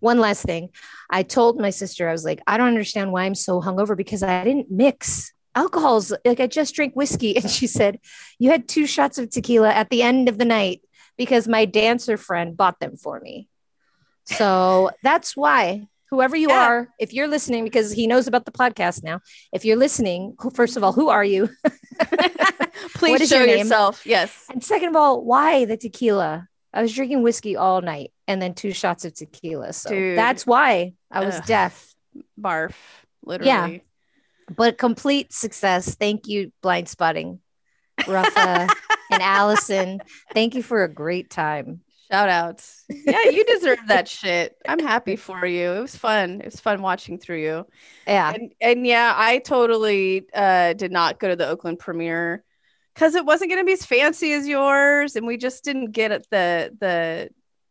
[0.00, 0.70] one last thing,
[1.10, 4.22] I told my sister, I was like, I don't understand why I'm so hungover because
[4.22, 6.12] I didn't mix alcohols.
[6.24, 7.36] Like I just drink whiskey.
[7.36, 8.00] And she said,
[8.38, 10.82] You had two shots of tequila at the end of the night
[11.16, 13.48] because my dancer friend bought them for me.
[14.24, 15.86] So that's why.
[16.10, 16.66] Whoever you Yeah.
[16.66, 20.76] are, if you're listening, because he knows about the podcast now, if you're listening, first
[20.76, 21.48] of all, who are you?
[22.94, 24.04] Please show your yourself.
[24.04, 24.44] Yes.
[24.50, 26.48] And second of all, why the tequila?
[26.72, 29.72] I was drinking whiskey all night and then two shots of tequila.
[29.72, 30.18] So Dude.
[30.18, 31.46] that's why I was Ugh.
[31.46, 31.94] deaf.
[32.40, 32.74] Barf.
[33.24, 33.48] Literally.
[33.48, 33.78] Yeah.
[34.54, 35.94] But complete success.
[35.94, 37.40] Thank you, blind spotting.
[38.06, 38.68] Rafa
[39.10, 40.00] and Allison.
[40.32, 41.80] Thank you for a great time.
[42.10, 42.84] Shout outs.
[42.90, 44.54] Yeah, you deserve that shit.
[44.68, 45.72] I'm happy for you.
[45.72, 46.40] It was fun.
[46.40, 47.66] It was fun watching through you.
[48.06, 48.32] Yeah.
[48.34, 52.44] And and yeah, I totally uh did not go to the Oakland premiere
[52.94, 56.28] because it wasn't gonna be as fancy as yours, and we just didn't get at
[56.30, 57.30] the the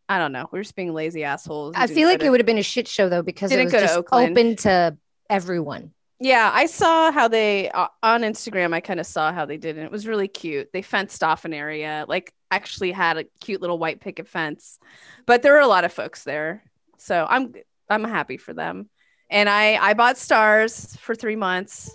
[0.09, 0.49] I don't know.
[0.51, 1.73] We're just being lazy assholes.
[1.77, 3.73] I feel like it would have been a shit show though because Didn't it was
[3.73, 4.37] go to just Oakland.
[4.37, 4.97] open to
[5.29, 5.93] everyone.
[6.19, 8.73] Yeah, I saw how they uh, on Instagram.
[8.73, 9.83] I kind of saw how they did it.
[9.83, 10.69] It was really cute.
[10.71, 14.77] They fenced off an area, like actually had a cute little white picket fence.
[15.25, 16.63] But there were a lot of folks there,
[16.97, 17.53] so I'm
[17.89, 18.89] I'm happy for them.
[19.29, 21.89] And I I bought Starz for three months.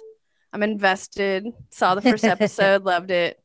[0.52, 1.46] I'm invested.
[1.70, 3.38] Saw the first episode, loved it.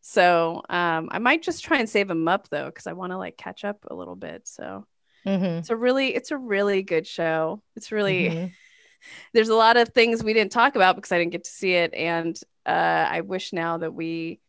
[0.00, 3.18] So um, I might just try and save them up though, because I want to
[3.18, 4.46] like catch up a little bit.
[4.48, 4.86] So
[5.26, 5.58] Mhm.
[5.58, 7.62] it's a really it's a really good show.
[7.74, 8.52] It's really Mhm.
[9.34, 11.72] there's a lot of things we didn't talk about because I didn't get to see
[11.74, 14.40] it, and uh, I wish now that we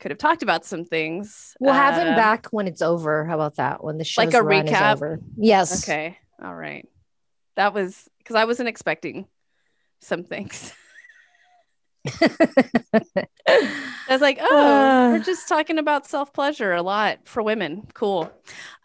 [0.00, 1.54] could have talked about some things.
[1.60, 3.24] We'll have him Uh, back when it's over.
[3.26, 3.82] How about that?
[3.82, 4.92] When the show Like a recap?
[4.92, 5.20] over.
[5.36, 5.82] Yes.
[5.82, 6.88] Okay, all right.
[7.56, 9.26] That was because I wasn't expecting
[10.00, 10.72] some things.
[12.20, 15.24] I was like, oh, we're Uh.
[15.24, 17.86] just talking about self pleasure a lot for women.
[17.94, 18.30] Cool.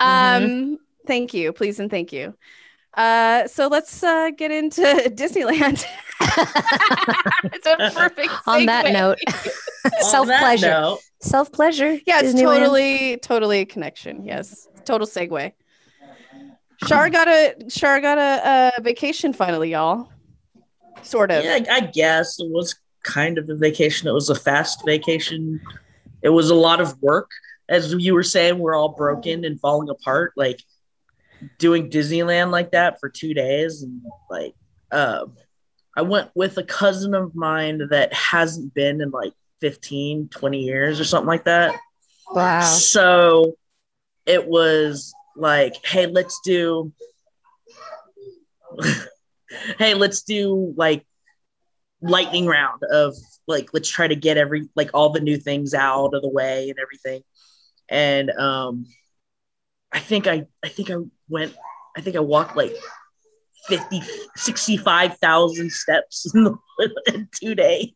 [0.01, 0.43] Mm-hmm.
[0.45, 2.35] Um, thank you, please and thank you.
[2.93, 4.81] Uh, so let's uh, get into
[5.15, 5.83] Disneyland.
[6.21, 8.31] it's a perfect.
[8.45, 9.17] On that note,
[10.01, 10.95] self pleasure.
[11.19, 11.97] Self pleasure.
[12.05, 14.23] Yeah, it's totally, totally a connection.
[14.25, 15.53] Yes, total segue.
[16.87, 20.09] Shar got a Shar got a, a vacation finally, y'all.
[21.01, 21.43] Sort of.
[21.43, 24.07] yeah, I guess it was kind of a vacation.
[24.07, 25.61] It was a fast vacation.
[26.21, 27.29] It was a lot of work.
[27.69, 30.33] As you were saying, we're all broken and falling apart.
[30.35, 30.61] Like
[31.57, 33.83] doing Disneyland like that for two days.
[33.83, 34.53] And like,
[34.91, 35.25] uh,
[35.95, 40.99] I went with a cousin of mine that hasn't been in like 15, 20 years
[40.99, 41.75] or something like that.
[42.31, 42.61] Wow.
[42.61, 43.57] So
[44.25, 46.91] it was like, hey, let's do
[49.77, 51.05] hey, let's do like
[52.03, 53.15] lightning round of
[53.47, 56.69] like let's try to get every like all the new things out of the way
[56.69, 57.23] and everything.
[57.89, 58.85] And um
[59.91, 60.95] I think I I think I
[61.29, 61.55] went
[61.95, 62.75] I think I walked like
[63.67, 64.01] 50
[64.35, 66.57] 65,000 steps in, the,
[67.13, 67.91] in 2 days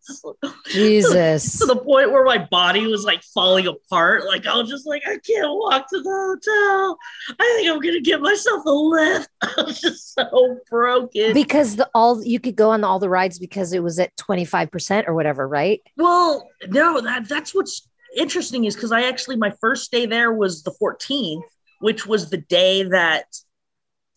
[0.65, 1.59] Jesus.
[1.59, 4.25] to the point where my body was like falling apart.
[4.25, 6.97] Like I was just like, I can't walk to the hotel.
[7.39, 9.29] I think I'm gonna get myself a lift.
[9.41, 11.33] I was just so broken.
[11.33, 15.07] because the all you could go on all the rides because it was at 25%
[15.07, 15.81] or whatever, right?
[15.97, 20.63] well, no, that that's what's interesting is because I actually my first day there was
[20.63, 21.43] the 14th,
[21.79, 23.25] which was the day that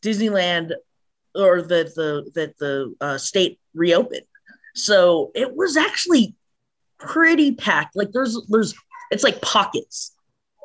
[0.02, 0.72] Disneyland
[1.34, 4.26] or the the that the uh, state reopened.
[4.74, 6.34] So it was actually
[6.98, 7.96] pretty packed.
[7.96, 8.74] Like there's there's
[9.10, 10.14] it's like pockets.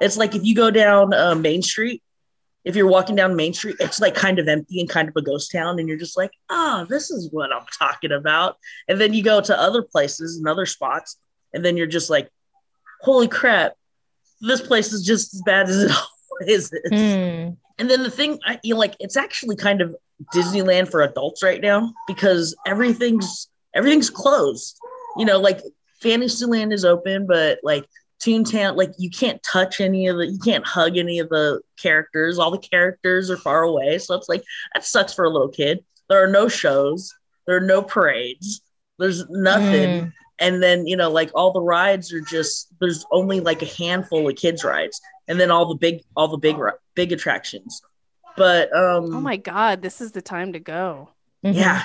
[0.02, 2.04] It's like if you go down uh, Main Street,
[2.66, 5.22] if you're walking down Main Street, it's like kind of empty and kind of a
[5.22, 8.58] ghost town, and you're just like, oh, this is what I'm talking about.
[8.88, 11.18] And then you go to other places and other spots,
[11.54, 12.30] and then you're just like,
[13.02, 13.74] holy crap,
[14.42, 15.92] this place is just as bad as it
[16.42, 16.90] always is.
[16.90, 17.54] Hmm.
[17.78, 19.96] And then the thing, I, you know, like it's actually kind of
[20.34, 24.78] Disneyland for adults right now because everything's everything's closed.
[25.18, 25.62] You know, like
[26.02, 27.86] Fantasyland is open, but like
[28.22, 32.40] Toontown, like you can't touch any of the, you can't hug any of the characters.
[32.40, 35.84] All the characters are far away, so it's like that sucks for a little kid.
[36.10, 37.14] There are no shows,
[37.46, 38.62] there are no parades,
[38.98, 39.90] there's nothing.
[39.90, 40.14] Mm.
[40.40, 44.28] And then you know, like all the rides are just there's only like a handful
[44.28, 46.58] of kids rides, and then all the big all the big
[46.94, 47.82] big attractions.
[48.38, 51.10] But um, Oh my god, this is the time to go.
[51.44, 51.56] Mhm.
[51.56, 51.84] yeah.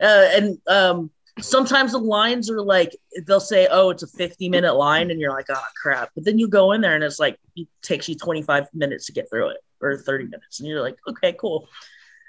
[0.00, 2.96] Uh, and um, sometimes the lines are like
[3.26, 6.38] they'll say, "Oh, it's a 50 minute line," and you're like, "Oh crap!" But then
[6.38, 9.48] you go in there and it's like it takes you 25 minutes to get through
[9.50, 11.68] it, or 30 minutes, and you're like, "Okay, cool."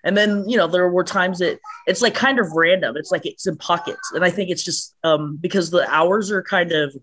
[0.03, 2.95] And then you know there were times that it's like kind of random.
[2.97, 6.43] It's like it's in pockets, and I think it's just um, because the hours are
[6.43, 6.95] kind of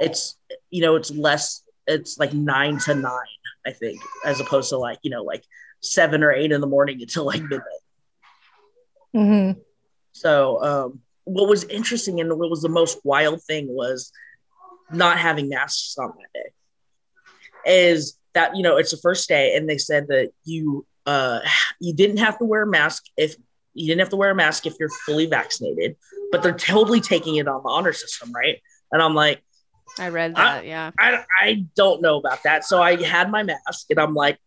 [0.00, 0.36] it's
[0.70, 1.62] you know it's less.
[1.86, 5.44] It's like nine to nine, I think, as opposed to like you know like
[5.80, 7.62] seven or eight in the morning until like midnight.
[9.14, 9.60] Mhm.
[10.12, 14.12] So, um, what was interesting and what was the most wild thing was
[14.92, 16.50] not having masks on that day.
[17.66, 21.40] Is that you know it's the first day, and they said that you uh,
[21.80, 23.36] you didn't have to wear a mask if
[23.74, 25.96] you didn't have to wear a mask if you're fully vaccinated,
[26.32, 28.60] but they're totally taking it on the honor system, right?
[28.92, 29.42] And I'm like,
[29.98, 30.66] I read that.
[30.66, 30.90] yeah.
[30.98, 32.64] I, I don't know about that.
[32.64, 34.38] So I had my mask and I'm like,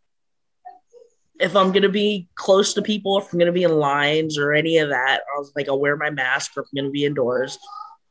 [1.43, 4.77] if I'm gonna be close to people, if I'm gonna be in lines or any
[4.77, 7.59] of that, I was like, I'll wear my mask or if I'm gonna be indoors.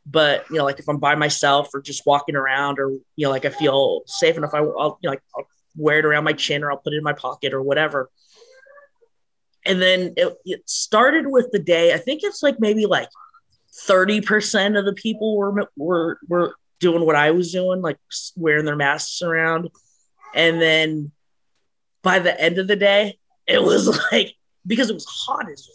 [0.04, 3.30] But you know, like if I'm by myself or just walking around, or you know,
[3.30, 6.34] like I feel safe enough, I, will you know, like I'll wear it around my
[6.34, 8.10] chin or I'll put it in my pocket or whatever.
[9.64, 11.94] And then it, it started with the day.
[11.94, 13.08] I think it's like maybe like
[13.86, 17.98] thirty percent of the people were were were doing what I was doing, like
[18.36, 19.70] wearing their masks around,
[20.34, 21.12] and then
[22.02, 23.16] by the end of the day,
[23.52, 24.34] it was like
[24.66, 25.68] because it was hot as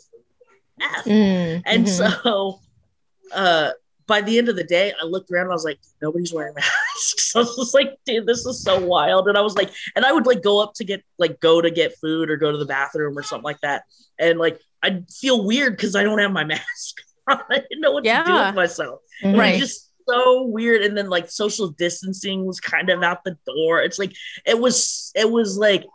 [0.82, 1.06] F.
[1.06, 2.24] Mm, and mm-hmm.
[2.24, 2.60] so
[3.34, 3.72] uh
[4.08, 6.56] by the end of the day, I looked around and I was like, nobody's wearing
[6.56, 7.34] masks.
[7.36, 9.28] I was just like, dude, this is so wild.
[9.28, 11.70] And I was like, and I would like go up to get like go to
[11.70, 13.84] get food or go to the bathroom or something like that.
[14.18, 16.96] And like I'd feel weird because I don't have my mask.
[17.28, 18.24] I didn't know what yeah.
[18.24, 19.02] to do with myself.
[19.24, 19.38] Mm-hmm.
[19.38, 19.60] Right.
[19.60, 20.84] Just so weird.
[20.84, 23.82] And then like social distancing was kind of out the door.
[23.82, 25.86] It's like it was it was like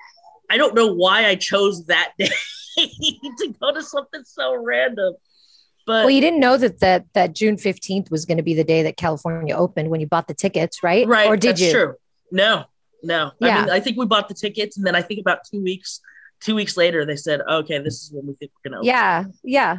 [0.53, 2.29] I don't know why I chose that day
[2.77, 5.15] to go to something so random.
[5.87, 8.62] But well, you didn't know that that, that June 15th was going to be the
[8.62, 11.09] day that California opened when you bought the tickets, right?
[11.09, 11.27] Right.
[11.27, 11.73] Or did you?
[11.73, 11.95] True.
[12.31, 12.65] No,
[13.03, 13.33] no.
[13.41, 13.57] Yeah.
[13.57, 16.01] I mean, I think we bought the tickets and then I think about two weeks,
[16.41, 18.87] two weeks later, they said, okay, this is when we think we're going to open.
[18.88, 19.25] Yeah.
[19.43, 19.79] Yeah.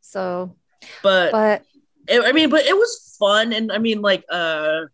[0.00, 0.56] So,
[1.02, 1.62] but, but
[2.10, 3.52] I mean, but it was fun.
[3.52, 4.86] And I mean, like, uh,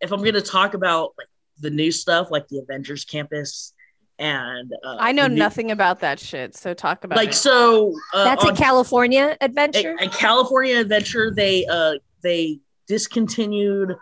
[0.00, 3.74] if I'm going to talk about like the new stuff, like the Avengers campus,
[4.22, 6.56] and uh, I know new, nothing about that shit.
[6.56, 7.34] So talk about like it.
[7.34, 7.92] so.
[8.14, 9.96] Uh, That's a California adventure.
[10.00, 11.32] A, a, California adventure.
[11.34, 13.96] They uh they discontinued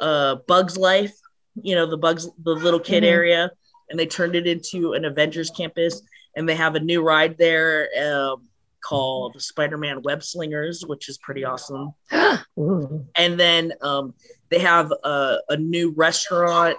[0.00, 1.12] uh Bugs Life.
[1.60, 3.12] You know the Bugs the little kid mm-hmm.
[3.12, 3.50] area,
[3.90, 6.00] and they turned it into an Avengers campus.
[6.36, 8.48] And they have a new ride there um,
[8.84, 11.94] called Spider-Man Web Slingers, which is pretty awesome.
[12.10, 14.14] and then um,
[14.50, 16.76] they have a, a new restaurant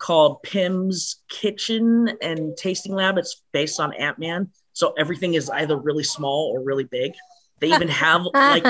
[0.00, 3.18] called Pym's Kitchen and Tasting Lab.
[3.18, 7.12] It's based on Ant Man, so everything is either really small or really big.
[7.60, 8.64] They even have like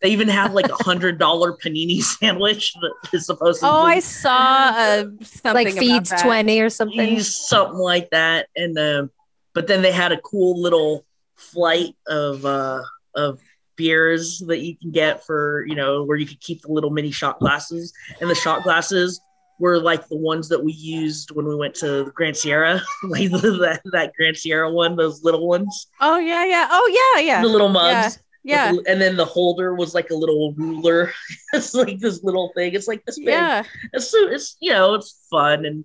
[0.00, 3.66] they even have like a hundred dollar panini sandwich that is supposed to.
[3.66, 8.46] Oh, I saw uh, something like feeds twenty or something, something like that.
[8.54, 9.06] And uh,
[9.54, 12.82] but then they had a cool little flight of uh,
[13.16, 13.40] of
[13.76, 17.10] beers that you can get for you know where you could keep the little mini
[17.10, 19.20] shot glasses, and the shot glasses
[19.58, 23.30] were like the ones that we used when we went to the Grand Sierra, like
[23.30, 25.86] that, that Grand Sierra one, those little ones.
[26.00, 26.68] Oh yeah, yeah.
[26.70, 27.42] Oh yeah, yeah.
[27.42, 28.18] The little mugs.
[28.42, 28.72] Yeah.
[28.72, 28.78] yeah.
[28.86, 31.12] and then the holder was like a little ruler.
[31.52, 32.74] it's like this little thing.
[32.74, 33.28] It's like this big.
[33.28, 33.62] Yeah.
[33.92, 35.84] It's so it's you know it's fun and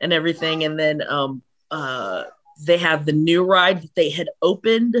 [0.00, 0.64] and everything.
[0.64, 2.24] And then um uh
[2.64, 4.96] they have the new ride that they had opened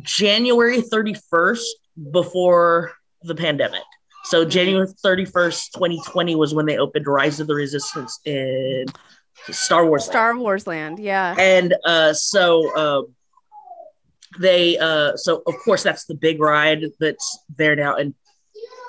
[0.00, 1.64] January 31st
[2.12, 2.92] before
[3.22, 3.82] the pandemic.
[4.24, 8.86] So January 31st, 2020 was when they opened Rise of the Resistance in
[9.50, 10.40] Star Wars Star Land.
[10.40, 11.34] Wars Land, yeah.
[11.38, 13.02] And uh, so uh,
[14.38, 17.96] they uh, so of course that's the big ride that's there now.
[17.96, 18.14] And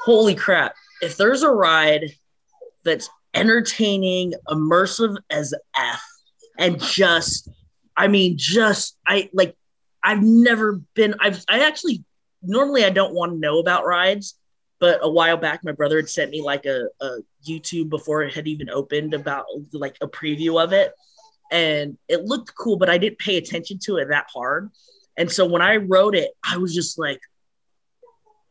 [0.03, 2.11] holy crap, if there's a ride
[2.83, 6.03] that's entertaining, immersive as F,
[6.59, 7.49] and just
[7.97, 9.55] I mean, just I like
[10.03, 12.03] I've never been I've I actually
[12.43, 14.35] normally I don't want to know about rides
[14.83, 17.17] but a while back my brother had sent me like a, a
[17.47, 20.91] youtube before it had even opened about like a preview of it
[21.51, 24.69] and it looked cool but i didn't pay attention to it that hard
[25.15, 27.21] and so when i wrote it i was just like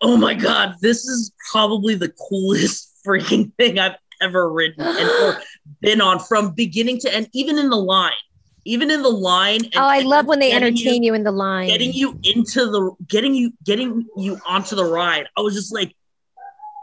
[0.00, 5.38] oh my god this is probably the coolest freaking thing i've ever written and or
[5.82, 8.12] been on from beginning to end even in the line
[8.64, 9.58] even in the line.
[9.74, 12.92] Oh, I love when they entertain you, you, in the line, getting you into the,
[13.08, 15.26] getting you, getting you onto the ride.
[15.36, 15.96] I was just like,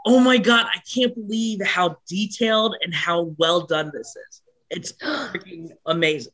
[0.06, 4.42] oh my god, I can't believe how detailed and how well done this is.
[4.70, 6.32] It's freaking amazing.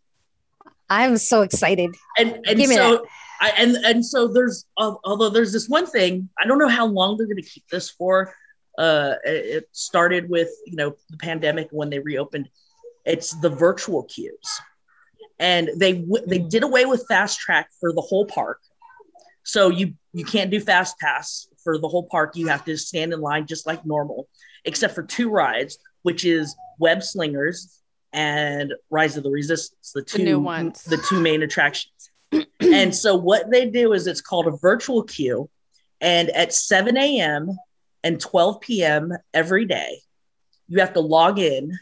[0.88, 1.94] I'm so excited.
[2.18, 3.06] And and Give so
[3.40, 6.86] I, and and so there's uh, although there's this one thing I don't know how
[6.86, 8.34] long they're going to keep this for.
[8.78, 12.48] Uh, it started with you know the pandemic when they reopened.
[13.04, 14.60] It's the virtual queues,
[15.38, 16.48] and they they hmm.
[16.48, 18.60] did away with fast track for the whole park.
[19.44, 23.12] So you you can't do fast pass for the whole park, you have to stand
[23.12, 24.28] in line just like normal,
[24.64, 27.80] except for two rides, which is Web Slingers
[28.12, 32.10] and Rise of the Resistance, the two the new ones, the two main attractions.
[32.60, 35.50] and so what they do is it's called a virtual queue,
[36.00, 37.50] and at 7 a.m.
[38.04, 39.12] and 12 p.m.
[39.34, 39.98] every day,
[40.68, 41.76] you have to log in,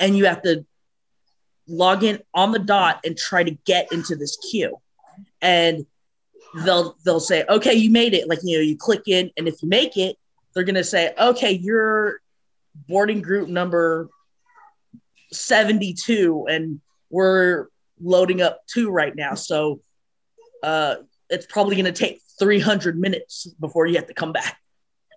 [0.00, 0.64] and you have to
[1.66, 4.80] log in on the dot and try to get into this queue.
[5.42, 5.84] And
[6.64, 8.28] they'll they'll say, okay, you made it.
[8.28, 10.16] Like you know, you click in, and if you make it,
[10.54, 12.20] they're gonna say, okay, you're
[12.88, 14.08] boarding group number
[15.32, 16.80] 72 and
[17.10, 17.66] we're
[18.00, 19.34] loading up two right now.
[19.34, 19.80] So
[20.62, 20.96] uh
[21.30, 24.58] it's probably gonna take 300 minutes before you have to come back.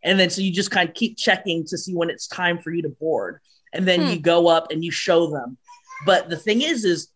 [0.03, 2.71] And then so you just kind of keep checking to see when it's time for
[2.73, 3.39] you to board.
[3.73, 4.07] And then Hmm.
[4.07, 5.57] you go up and you show them.
[6.05, 7.09] But the thing is, is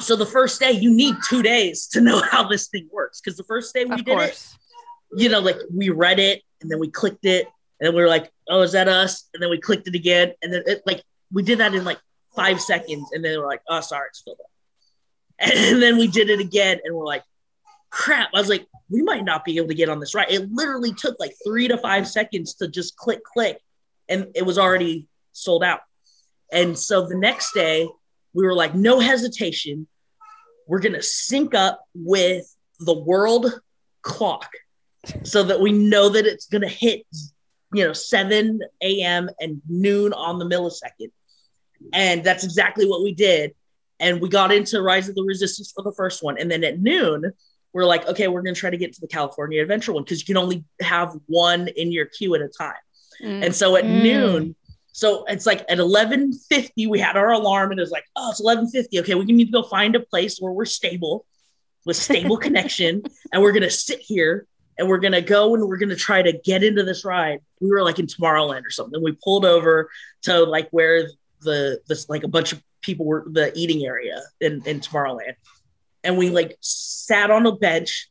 [0.00, 3.20] so the first day you need two days to know how this thing works.
[3.20, 4.48] Because the first day we Of did it,
[5.16, 7.46] you know, like we read it and then we clicked it
[7.80, 9.28] and then we were like, oh, is that us?
[9.34, 10.32] And then we clicked it again.
[10.42, 11.98] And then it like we did that in like
[12.34, 13.10] five seconds.
[13.12, 14.46] And then we're like, oh, sorry, it's filled up.
[15.72, 17.24] And then we did it again and we're like,
[17.90, 18.28] crap.
[18.34, 20.30] I was like, we might not be able to get on this right.
[20.30, 23.60] It literally took like three to five seconds to just click, click,
[24.08, 25.80] and it was already sold out.
[26.52, 27.88] And so the next day,
[28.34, 29.86] we were like, no hesitation.
[30.66, 32.44] We're going to sync up with
[32.80, 33.60] the world
[34.02, 34.50] clock
[35.24, 37.04] so that we know that it's going to hit,
[37.72, 39.28] you know, 7 a.m.
[39.40, 41.10] and noon on the millisecond.
[41.92, 43.54] And that's exactly what we did.
[43.98, 46.38] And we got into Rise of the Resistance for the first one.
[46.38, 47.32] And then at noon,
[47.72, 50.20] we're like, okay, we're going to try to get to the California Adventure one because
[50.20, 52.74] you can only have one in your queue at a time.
[53.22, 53.46] Mm.
[53.46, 54.02] And so at Mm.
[54.02, 54.56] noon,
[54.92, 58.40] so it's like at 11:50 we had our alarm and it was like, oh, it's
[58.42, 59.00] 11:50.
[59.00, 61.26] Okay, we need to go find a place where we're stable
[61.86, 64.46] with stable connection and we're going to sit here
[64.78, 67.40] and we're going to go and we're going to try to get into this ride.
[67.60, 69.02] We were like in Tomorrowland or something.
[69.02, 69.90] We pulled over
[70.22, 71.08] to like where
[71.40, 75.34] the this like a bunch of people were the eating area in in Tomorrowland.
[76.04, 78.10] And we like sat on a bench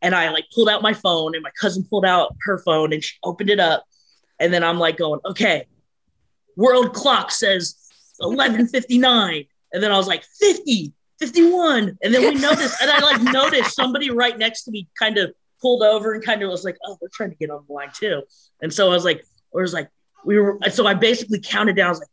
[0.00, 3.02] and I like pulled out my phone and my cousin pulled out her phone and
[3.02, 3.84] she opened it up
[4.38, 5.66] and then I'm like going, okay,
[6.60, 7.76] world clock says
[8.20, 13.22] 11:59, and then I was like 50, 51, and then we noticed, and I like
[13.22, 16.76] noticed somebody right next to me kind of pulled over and kind of was like,
[16.86, 18.22] oh, they're trying to get on the line too,
[18.62, 19.24] and so I was like,
[19.56, 19.88] I was like,
[20.24, 22.08] we were, so I basically counted down, I was like,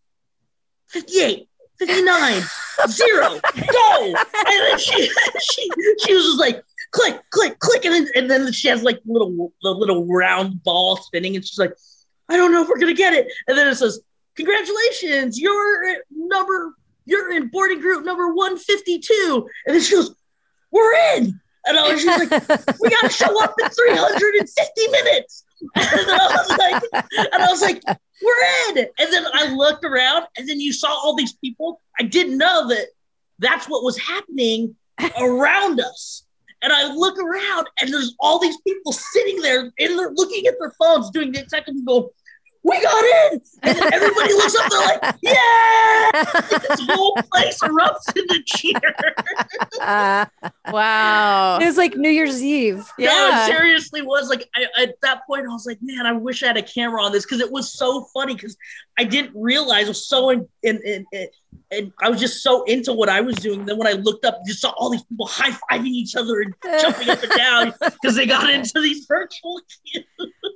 [0.89, 1.49] 58.
[1.79, 2.41] 59
[2.87, 3.39] zero
[3.71, 4.05] go.
[4.05, 4.15] And
[4.47, 5.09] then she
[5.51, 5.69] she
[6.03, 7.85] she was just like click click click.
[7.85, 11.35] And then and then she has like little the little round ball spinning.
[11.35, 11.73] And she's like
[12.29, 13.31] I don't know if we're gonna get it.
[13.47, 14.01] And then it says,
[14.37, 16.73] Congratulations, you're number
[17.05, 19.47] you're in boarding group number 152.
[19.65, 20.13] And then she goes,
[20.71, 21.39] We're in.
[21.65, 25.43] And I was just like, we gotta show up in 350 minutes.
[25.75, 26.83] And I was like,
[27.33, 27.81] and I was like,
[28.21, 28.77] we're in.
[28.99, 31.81] And then I looked around and then you saw all these people.
[31.99, 32.89] I didn't know that
[33.39, 34.75] that's what was happening
[35.19, 36.27] around us.
[36.61, 40.55] And I look around and there's all these people sitting there and they're looking at
[40.59, 42.11] their phones doing the exact thing go,
[42.67, 43.03] we got
[43.33, 43.41] in.
[43.63, 46.11] And then everybody looks up, they're like, yeah.
[46.67, 48.95] this whole place erupts into cheer.
[49.81, 50.25] Uh,
[50.71, 51.59] Wow.
[51.61, 52.85] it was like New Year's Eve.
[52.99, 53.43] No, Yeah.
[53.43, 56.47] it seriously was like I, at that point I was like, man, I wish I
[56.47, 58.57] had a camera on this because it was so funny because
[58.99, 61.27] I didn't realize it was so in, in, in, in
[61.71, 63.65] and I was just so into what I was doing.
[63.65, 66.53] Then when I looked up, just saw all these people high fiving each other and
[66.81, 69.61] jumping up and down because they got into these virtual.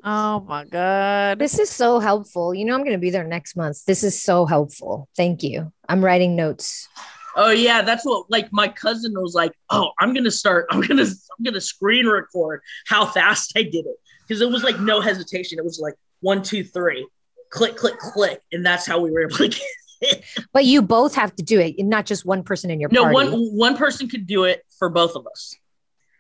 [0.04, 1.40] Oh my god.
[1.40, 2.54] This is so helpful.
[2.54, 3.86] You know, I'm going to be there next month.
[3.86, 5.10] This is so helpful.
[5.16, 5.72] Thank you.
[5.88, 6.88] I'm writing notes.
[7.36, 9.54] Oh yeah, that's what like my cousin was like.
[9.70, 10.66] Oh, I'm gonna start.
[10.70, 13.96] I'm gonna I'm gonna screen record how fast I did it
[14.28, 15.58] because it was like no hesitation.
[15.58, 17.08] It was like one, two, three,
[17.50, 19.62] click, click, click, and that's how we were able to get
[20.54, 23.14] But you both have to do it, not just one person in your No, party.
[23.16, 25.56] one one person could do it for both of us.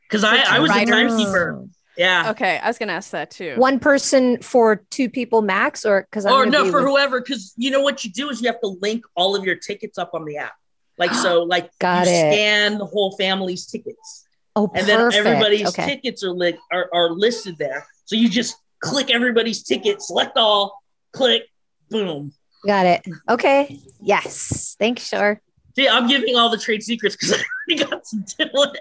[0.07, 1.11] Because I, I was the riders.
[1.13, 1.65] timekeeper.
[1.97, 2.32] Yeah.
[2.32, 3.55] Okay, I was gonna ask that too.
[3.57, 7.19] One person for two people max, or because Or no, be for with- whoever.
[7.21, 9.97] Because you know what you do is you have to link all of your tickets
[9.97, 10.53] up on the app.
[10.97, 12.34] Like so, like Got you it.
[12.34, 14.25] scan the whole family's tickets,
[14.55, 14.88] Oh, and perfect.
[14.88, 15.86] then everybody's okay.
[15.86, 17.86] tickets are, li- are are listed there.
[18.05, 20.82] So you just click everybody's ticket, select all,
[21.13, 21.43] click,
[21.89, 22.34] boom.
[22.66, 23.05] Got it.
[23.30, 23.80] Okay.
[23.99, 24.76] Yes.
[24.80, 25.41] Thanks, Shar.
[25.76, 28.74] See, I'm giving all the trade secrets because I already got some doing.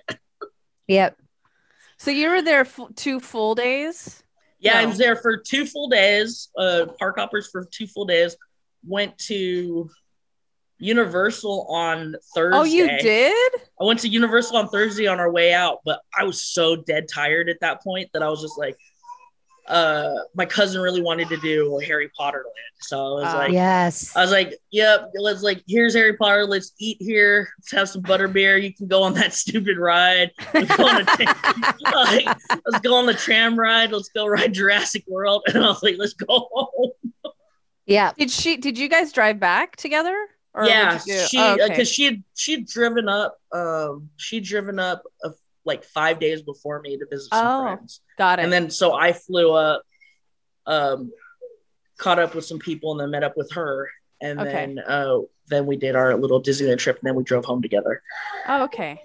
[0.89, 1.16] Yep.
[1.99, 4.22] So you were there f- two full days.
[4.59, 6.49] Yeah, I was there for two full days.
[6.57, 8.37] Uh, park hoppers for two full days.
[8.87, 9.89] Went to
[10.78, 12.59] Universal on Thursday.
[12.59, 13.53] Oh, you did?
[13.81, 17.07] I went to Universal on Thursday on our way out, but I was so dead
[17.12, 18.76] tired at that point that I was just like,
[19.71, 23.39] uh, my cousin really wanted to do Harry Potter land, so I was Ah.
[23.39, 24.16] like, Yes.
[24.16, 26.45] I was like, yep, let's like, here's Harry Potter.
[26.45, 27.49] Let's eat here.
[27.59, 28.62] Let's have some butterbeer.
[28.62, 30.31] You can go on that stupid ride.
[30.55, 31.35] Let's go on, a tra-
[31.95, 32.27] like,
[32.66, 33.93] let's go on the tram ride.
[33.93, 35.43] Let's go ride Jurassic World.
[35.55, 36.91] And I was like, let's go home.
[37.87, 38.12] yeah.
[38.18, 38.57] Did she?
[38.57, 40.16] Did you guys drive back together?
[40.53, 41.27] Or yeah, what'd you do?
[41.27, 41.85] she Oh, because okay.
[41.85, 43.39] she had she had driven up.
[43.53, 45.31] Um, she'd driven up uh,
[45.64, 47.62] like five days before me to visit some Oh.
[47.62, 48.42] friends, got it.
[48.42, 49.82] and then so I flew up
[50.66, 51.12] um,
[51.98, 53.88] caught up with some people and then met up with her.
[54.22, 54.52] And Okay.
[54.52, 58.02] then uh, then we did our little Disneyland trip and then we drove home together.
[58.46, 59.00] Oh, okay.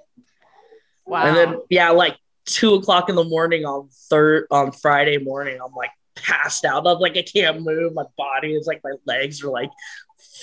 [1.06, 1.26] Wow.
[1.26, 5.74] And then yeah, like two o'clock in the morning on third on Friday morning, I'm
[5.74, 6.86] like passed out.
[6.88, 7.94] I'm like I can't move.
[7.94, 9.70] My body is like my legs are like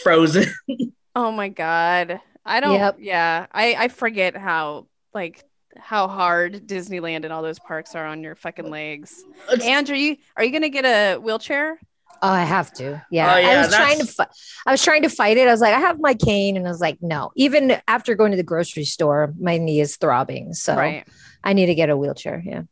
[0.02, 0.46] frozen.
[1.16, 2.20] oh my god.
[2.44, 2.72] I don't.
[2.74, 2.96] Yep.
[3.00, 3.46] Yeah.
[3.52, 5.44] I I forget how like
[5.78, 9.22] how hard Disneyland and all those parks are on your fucking legs.
[9.52, 11.78] It's- And are you are you gonna get a wheelchair?
[12.24, 13.04] Oh, I have to.
[13.10, 13.34] Yeah.
[13.34, 14.28] Oh, yeah, I was trying to fi-
[14.66, 15.48] I was trying to fight it.
[15.48, 17.32] I was like, I have my cane and I was like, no.
[17.34, 20.54] Even after going to the grocery store, my knee is throbbing.
[20.54, 21.04] So Right.
[21.42, 22.40] I need to get a wheelchair.
[22.44, 22.62] Yeah.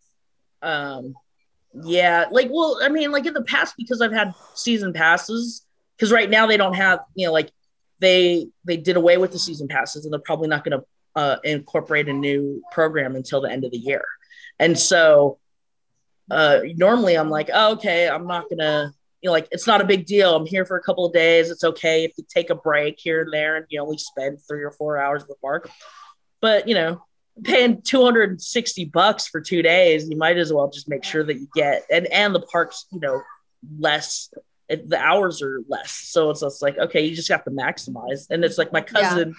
[0.62, 1.14] um
[1.84, 5.64] yeah like well i mean like in the past because i've had season passes
[5.96, 7.48] because right now they don't have you know like
[8.00, 10.84] they they did away with the season passes and they're probably not going to
[11.16, 14.04] uh, incorporate a new program until the end of the year.
[14.58, 15.38] And so
[16.30, 19.84] uh normally i'm like oh, okay i'm not gonna you know like it's not a
[19.84, 20.34] big deal.
[20.34, 21.50] I'm here for a couple of days.
[21.50, 24.62] It's okay if you take a break here and there and you only spend three
[24.62, 25.68] or four hours at the park
[26.40, 27.02] but you know
[27.42, 31.48] paying 260 bucks for two days you might as well just make sure that you
[31.54, 33.22] get and and the parks you know
[33.78, 34.30] less
[34.70, 35.90] the hours are less.
[35.90, 38.26] So it's just like okay you just have to maximize.
[38.30, 39.34] And it's like my cousin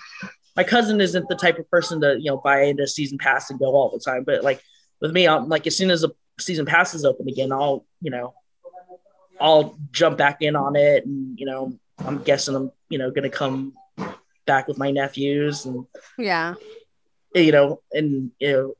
[0.55, 3.49] my cousin isn't the type of person to you know buy into a season pass
[3.49, 4.61] and go all the time but like
[5.01, 8.11] with me i'm like as soon as the season pass is open again i'll you
[8.11, 8.33] know
[9.39, 13.29] i'll jump back in on it and you know i'm guessing i'm you know gonna
[13.29, 13.73] come
[14.45, 15.85] back with my nephews and
[16.17, 16.55] Yeah.
[17.35, 18.73] you know, and you know,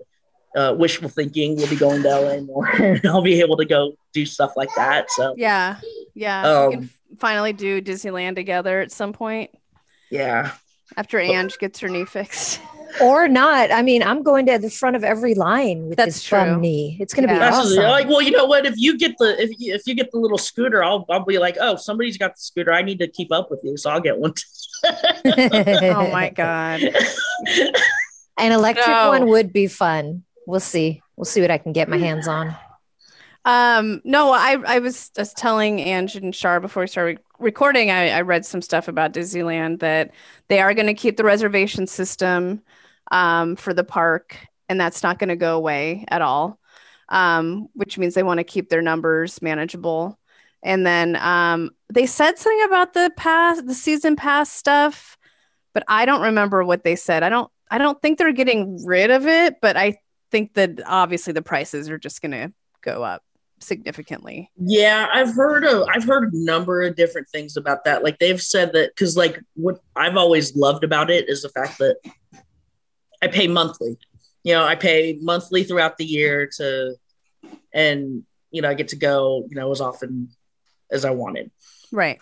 [0.59, 2.67] uh, wishful thinking, we'll be going to LA more.
[3.05, 5.09] I'll be able to go do stuff like that.
[5.11, 5.77] So Yeah.
[6.15, 6.41] Yeah.
[6.43, 9.51] we Um, can finally do Disneyland together at some point
[10.09, 10.51] yeah,
[10.97, 12.61] after Ange gets her knee fixed.
[12.99, 13.71] Or not.
[13.71, 16.39] I mean, I'm going to the front of every line with That's this true.
[16.39, 16.97] bum knee.
[16.99, 17.39] It's going to Yeah.
[17.39, 17.75] be awesome.
[17.75, 18.65] just- like, well, you know what?
[18.65, 21.37] If you get the if you, if you get the little scooter, I'll I'll be
[21.39, 22.73] like, oh, somebody's got the scooter.
[22.73, 24.33] I need to keep up with you, so I'll get one.
[25.25, 26.81] oh my god.
[28.37, 29.09] An electric No.
[29.09, 30.23] one would be fun.
[30.47, 31.01] We'll see.
[31.15, 32.55] We'll see what I can get my hands on.
[33.45, 37.91] Um, no, I I was just telling Ange and Shar before we started recording.
[37.91, 40.11] I, I read some stuff about Disneyland that
[40.47, 42.61] they are going to keep the reservation system
[43.11, 44.37] um, for the park,
[44.69, 46.59] and that's not going to go away at all.
[47.09, 50.17] Um, which means they want to keep their numbers manageable.
[50.63, 55.17] And then um, they said something about the pass, the season pass stuff,
[55.73, 57.23] but I don't remember what they said.
[57.23, 57.51] I don't.
[57.69, 61.89] I don't think they're getting rid of it, but I think that obviously the prices
[61.89, 63.23] are just going to go up
[63.63, 64.49] significantly.
[64.57, 68.03] Yeah, I've heard of I've heard a number of different things about that.
[68.03, 71.77] Like they've said that because like what I've always loved about it is the fact
[71.79, 71.97] that
[73.21, 73.97] I pay monthly.
[74.43, 76.95] You know, I pay monthly throughout the year to
[77.73, 80.29] and you know, I get to go, you know, as often
[80.91, 81.51] as I wanted.
[81.91, 82.19] Right.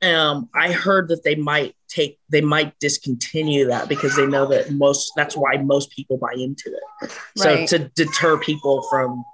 [0.00, 4.70] Um, I heard that they might take they might discontinue that because they know that
[4.72, 6.70] most that's why most people buy into
[7.02, 7.10] it.
[7.36, 7.68] So Right.
[7.68, 9.24] to deter people from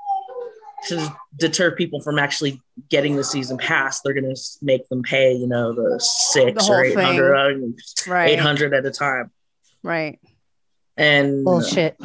[0.89, 2.61] to deter people from actually
[2.91, 6.73] getting the season pass, they're going to make them pay, you know, the six The
[6.73, 7.75] or eight hundred,
[8.07, 8.31] Right.
[8.31, 9.31] eight hundred at a time.
[9.83, 10.19] Right.
[10.97, 11.99] And Bullshit.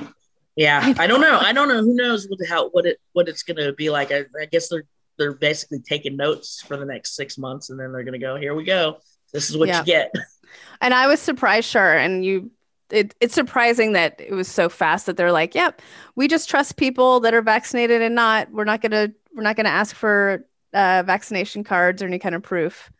[0.55, 1.37] yeah, I don't know.
[1.39, 1.81] I don't know.
[1.83, 4.11] Who knows what the how what it what it's going to be like.
[4.11, 4.85] I, I guess they're
[5.17, 8.35] they're basically taking notes for the next six months, and then they're going to go,
[8.37, 8.97] here we go.
[9.33, 9.79] This is what Yeah.
[9.81, 10.13] you get.
[10.81, 12.49] And I was surprised, Shar, and you
[12.91, 15.81] it, it's surprising that it was so fast that they're like, yep,
[16.15, 18.51] we just trust people that are vaccinated and not.
[18.51, 22.43] We're not gonna we're not gonna ask for uh, vaccination cards or any kind of
[22.43, 22.91] proof.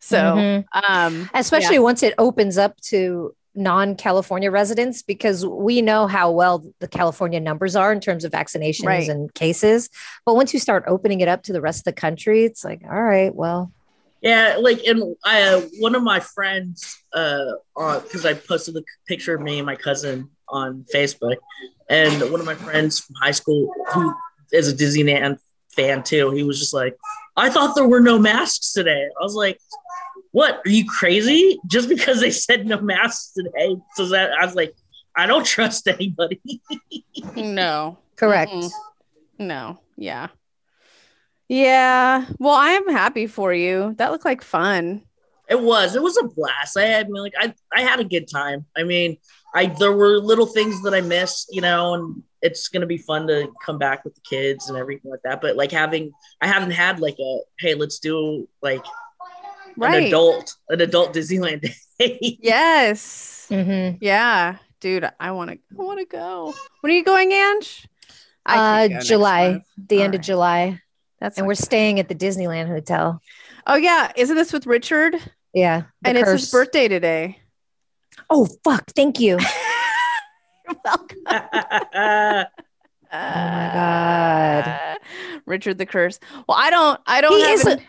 [0.00, 0.64] So Mhm.
[0.88, 6.88] um especially once it opens up to non-California residents, because we know how well the
[6.88, 9.08] California numbers are in terms of vaccinations Right.
[9.08, 9.90] and cases.
[10.24, 12.80] But once you start opening it up to the rest of the country, it's like,
[12.90, 13.70] all right, well,
[14.22, 17.52] Yeah, like and I uh, one of my friends uh
[18.02, 21.36] because I posted the picture of me and my cousin on Facebook,
[21.90, 24.14] and one of my friends from high school who
[24.52, 25.38] is a Disneyland
[25.74, 26.96] fan too, he was just like,
[27.36, 29.08] I thought there were no masks today.
[29.20, 29.58] I was like,
[30.30, 30.60] What?
[30.64, 31.58] Are you crazy?
[31.66, 34.74] Just because they said no masks today, so that I was like,
[35.16, 36.40] I don't trust anybody.
[37.36, 37.98] no.
[38.16, 38.52] correct.
[38.52, 38.70] Mm-mm.
[39.38, 39.78] No.
[39.96, 40.28] Yeah.
[41.52, 42.24] Yeah.
[42.38, 43.94] Well, I am happy for you.
[43.98, 45.02] That looked like fun.
[45.50, 45.94] It was.
[45.94, 46.78] It was a blast.
[46.78, 48.64] I had I mean, like I I had a good time.
[48.74, 49.18] I mean,
[49.54, 53.26] I there were little things that I missed, you know, and it's gonna be fun
[53.26, 55.42] to come back with the kids and everything like that.
[55.42, 58.84] But like having I haven't had like a hey, let's do like
[59.76, 61.60] an adult an adult Disneyland
[61.98, 62.38] day.
[62.40, 63.46] Yes.
[63.50, 63.98] Mhm.
[64.00, 64.56] Yeah.
[64.80, 66.54] Dude, I want to I want to go.
[66.80, 67.86] When are you going, Ange?
[68.46, 70.22] I Uh, go July, the All end of.
[70.22, 70.80] July.
[71.22, 71.62] That's and we're good.
[71.64, 73.22] staying at the Disneyland Hotel.
[73.64, 75.14] Oh yeah, isn't this with Richard?
[75.54, 75.82] Yeah.
[76.04, 77.38] and it's his birthday today.
[78.28, 78.90] Oh fuck!
[78.96, 79.38] Thank you.
[80.66, 81.18] You're welcome.
[81.26, 82.44] Uh,
[83.14, 84.98] Oh my God.
[85.46, 86.18] Richard the Curse.
[86.48, 86.98] Well, I don't.
[87.06, 87.36] I don't.
[87.36, 87.80] He have is an-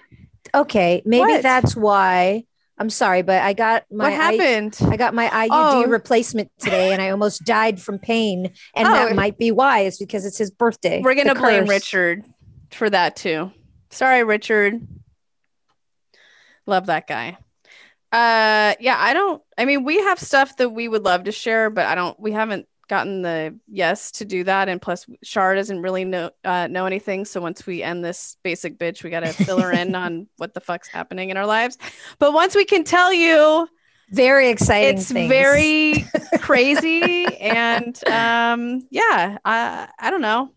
[0.53, 1.41] Okay, maybe What?
[1.43, 2.43] that's why.
[2.77, 4.77] I'm sorry, but I got my what happened?
[4.81, 5.85] I got my IUD Oh.
[5.85, 8.51] replacement today, and I almost died from pain.
[8.75, 8.91] And Oh.
[8.91, 9.81] that might be why.
[9.81, 11.01] It's because it's his birthday.
[11.01, 11.65] We're gonna blame.
[11.67, 12.25] Richard
[12.75, 13.51] for that too.
[13.89, 14.85] Sorry, Richard.
[16.65, 17.37] Love that guy.
[18.11, 19.41] Uh, yeah, I don't.
[19.57, 22.17] I mean, we have stuff that we would love to share, but I don't.
[22.19, 26.67] We haven't gotten the yes to do that, and plus, Shar doesn't really know uh,
[26.67, 27.25] know anything.
[27.25, 30.53] So once we end this basic bitch, we got to fill her in on what
[30.53, 31.77] the fuck's happening in our lives.
[32.19, 33.67] But once we can tell you,
[34.11, 34.97] Very exciting.
[34.99, 35.27] it's things.
[35.29, 36.05] very
[36.39, 40.51] crazy and um yeah i i don't know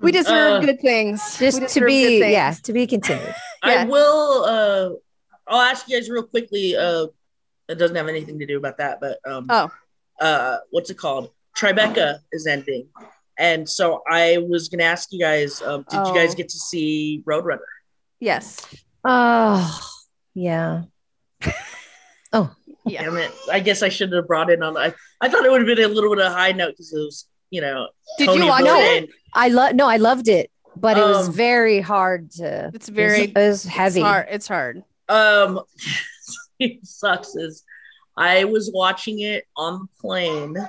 [0.00, 2.32] we deserve Uh, good things just to be things.
[2.32, 3.34] yeah to be continued.
[3.62, 3.84] I Yeah.
[3.84, 4.44] will.
[4.44, 4.90] Uh,
[5.48, 6.76] I'll ask you guys real quickly.
[6.76, 7.06] Uh,
[7.68, 9.70] it doesn't have anything to do about that, but um, Oh.
[10.20, 11.30] uh, what's it called?
[11.56, 12.88] Tribeca is ending,
[13.38, 15.62] and so I was gonna ask you guys.
[15.62, 16.36] Um, did you guys Oh.
[16.36, 17.58] get to see Roadrunner?
[18.20, 18.58] yes
[19.04, 19.80] Oh
[20.34, 20.82] yeah.
[22.32, 23.32] Oh, yeah Damn it!
[23.50, 24.76] I guess I shouldn't have brought it on.
[24.76, 26.92] I I thought it would have been a little bit of a high note because
[26.92, 27.26] it was,
[27.56, 27.88] you know,
[28.18, 29.02] did Tony you watch Bourdain.
[29.04, 32.70] it I love no, I loved it, but it was Um, very hard to.
[32.74, 34.00] it's very It was heavy.
[34.00, 34.84] it's hard, it's hard.
[35.08, 35.60] Um,
[36.58, 37.34] it sucks.
[37.34, 37.64] Is
[38.16, 40.54] I was watching it on the plane.
[40.58, 40.68] I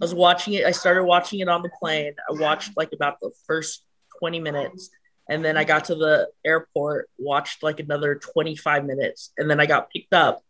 [0.00, 0.64] was watching it.
[0.66, 2.12] I started watching it on the plane.
[2.28, 3.84] I watched like about the first
[4.18, 4.90] twenty minutes,
[5.30, 9.60] and then I got to the airport, watched like another twenty five minutes, and then
[9.60, 10.42] I got picked up,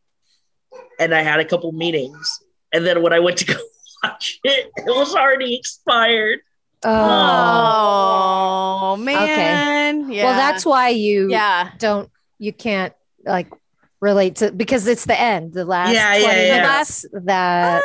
[0.98, 2.26] and I had a couple meetings,
[2.72, 3.58] and then when I went to go
[4.02, 6.40] watch it, it was already expired.
[6.82, 8.80] Oh.
[8.82, 12.94] oh man yeah Well, that's why you yeah don't you can't
[13.24, 13.52] like
[14.00, 16.62] relate to because it's the end, the last Yeah, yeah, 20 yeah.
[16.62, 17.82] minutes that Uh,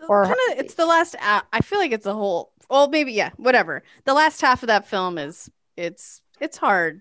[0.00, 0.58] yeah, or- kind of.
[0.58, 1.16] It's the last.
[1.20, 2.52] I feel like it's a whole.
[2.68, 3.30] Well, maybe yeah.
[3.38, 3.82] Whatever.
[4.04, 5.50] The last half of that film is.
[5.76, 6.20] It's.
[6.40, 7.00] It's hard.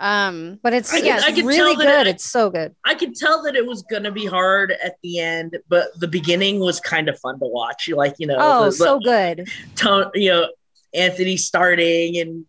[0.00, 0.58] Um.
[0.62, 2.06] but it's I yeah, I it's really good.
[2.06, 2.74] it- it's so good.
[2.84, 6.60] I could tell that it was gonna be hard at the end, but the beginning
[6.60, 7.88] was kind of fun to watch.
[7.88, 9.48] Like you know, Oh, the, so good.
[9.76, 10.48] tone, you know,
[10.94, 12.44] Anthony starting and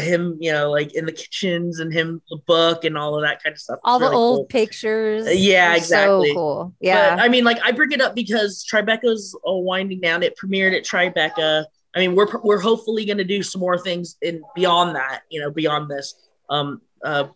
[0.00, 3.42] him, you know, like in the kitchens and him the book and all of that
[3.42, 3.78] kind of stuff.
[3.84, 4.44] All the Really old cool.
[4.46, 5.26] pictures.
[5.38, 6.28] Yeah, exactly.
[6.30, 6.74] So cool.
[6.80, 7.16] But Yeah.
[7.20, 10.22] I mean, like I bring it up because Tribeca's uh, winding down.
[10.22, 11.66] It premiered at Tribeca.
[11.94, 15.20] I mean, we're we're hopefully going to do some more things in beyond that.
[15.30, 16.14] You know, beyond this.
[16.48, 16.80] Um.
[17.02, 17.28] Uh.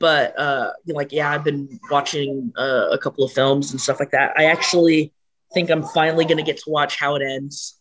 [0.00, 4.10] But uh, like yeah, I've been watching uh, a couple of films and stuff like
[4.10, 4.34] that.
[4.36, 5.14] I actually
[5.54, 7.78] think I'm finally going to get to watch How It Ends.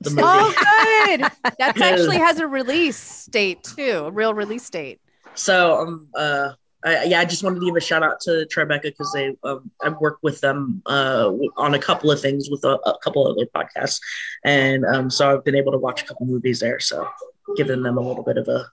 [0.00, 0.22] The movie.
[0.24, 1.20] Oh, good.
[1.58, 4.04] That actually has a release date too.
[4.06, 5.00] A real release date.
[5.34, 6.50] So um uh
[6.84, 9.70] I, yeah, I just wanted to give a shout out to Tribeca because they um,
[9.82, 13.36] I've worked with them uh on a couple of things with a, a couple of
[13.36, 13.98] other podcasts,
[14.44, 16.78] and um so I've been able to watch a couple movies there.
[16.78, 17.08] So
[17.56, 18.70] giving them a little bit of a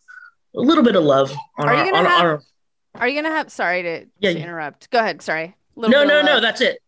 [0.55, 2.41] a little bit of love on Are you our, gonna on, have- our
[2.95, 3.51] Are you gonna have?
[3.51, 4.89] Sorry to, Yeah, to you- interrupt.
[4.89, 5.21] Go ahead.
[5.21, 5.55] Sorry.
[5.75, 6.79] Little no no no that's it.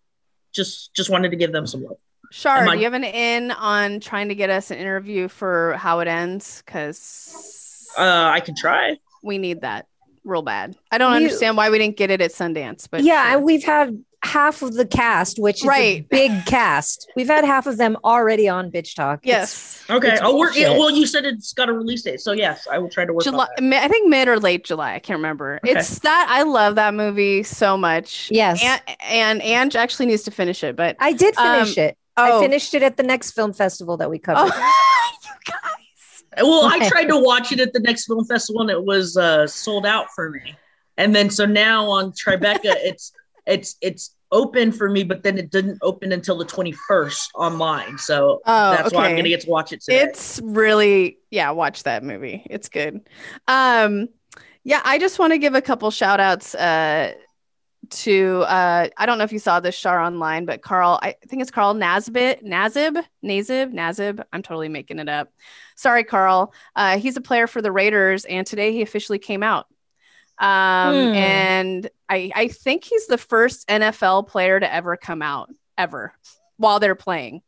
[0.53, 1.97] Just just wanted to give them some love.
[2.32, 5.99] Shar, do you have an in on trying to get us an interview for how
[5.99, 6.61] it ends?
[6.65, 8.01] Because Uh,
[8.34, 8.97] I can try.
[9.24, 9.88] we need that
[10.24, 10.76] real bad.
[10.91, 13.36] I don't You- understand why we didn't get it at Sundance, but yeah, sure.
[13.38, 16.09] and we've had half of the cast, which is a Right.
[16.09, 17.09] big cast.
[17.15, 19.20] We've had half of them already on Bitch Talk.
[19.24, 20.55] It's- yes, Okay, It's I'll work.
[20.55, 23.13] Yeah, well, you said it's got a release date, so yes, I will try to
[23.13, 23.47] work July.
[23.57, 23.84] on that.
[23.84, 24.95] I think mid or late July.
[24.95, 25.59] I can't remember.
[25.63, 25.78] Okay.
[25.78, 28.28] It's that I love that movie so much.
[28.32, 28.61] Yes.
[28.63, 31.95] and and Ange actually needs to finish it, but I did finish it.
[32.18, 34.51] oh, I finished it at the next film festival that we covered.
[34.53, 34.74] Oh,
[35.24, 36.43] you guys.
[36.43, 39.47] Well, I tried to watch it at the next film festival and it was uh,
[39.47, 40.55] sold out for me.
[40.97, 43.13] And then so now on Tribeca, it's
[43.47, 47.97] it's it's open for me, but then it didn't open until the 21st online.
[47.97, 49.99] So Oh, that's why I'm gonna get to watch it today.
[49.99, 52.45] It's really yeah, watch that movie.
[52.49, 53.07] It's good.
[53.47, 54.09] Um
[54.63, 57.13] yeah, I just want to give a couple shout outs uh
[57.89, 61.41] to uh I don't know if you saw this Shar online, but Carl, I think
[61.41, 64.21] it's Carl Nazbit, Nazib, Nazib, Nazib.
[64.33, 65.31] I'm totally making it up.
[65.77, 66.53] Sorry, Carl.
[66.75, 69.67] Uh he's a player for the Raiders and today he officially came out.
[70.39, 71.15] Um Hmm.
[71.15, 76.13] and I I think he's the first NFL player to ever come out ever
[76.57, 77.41] while they're playing.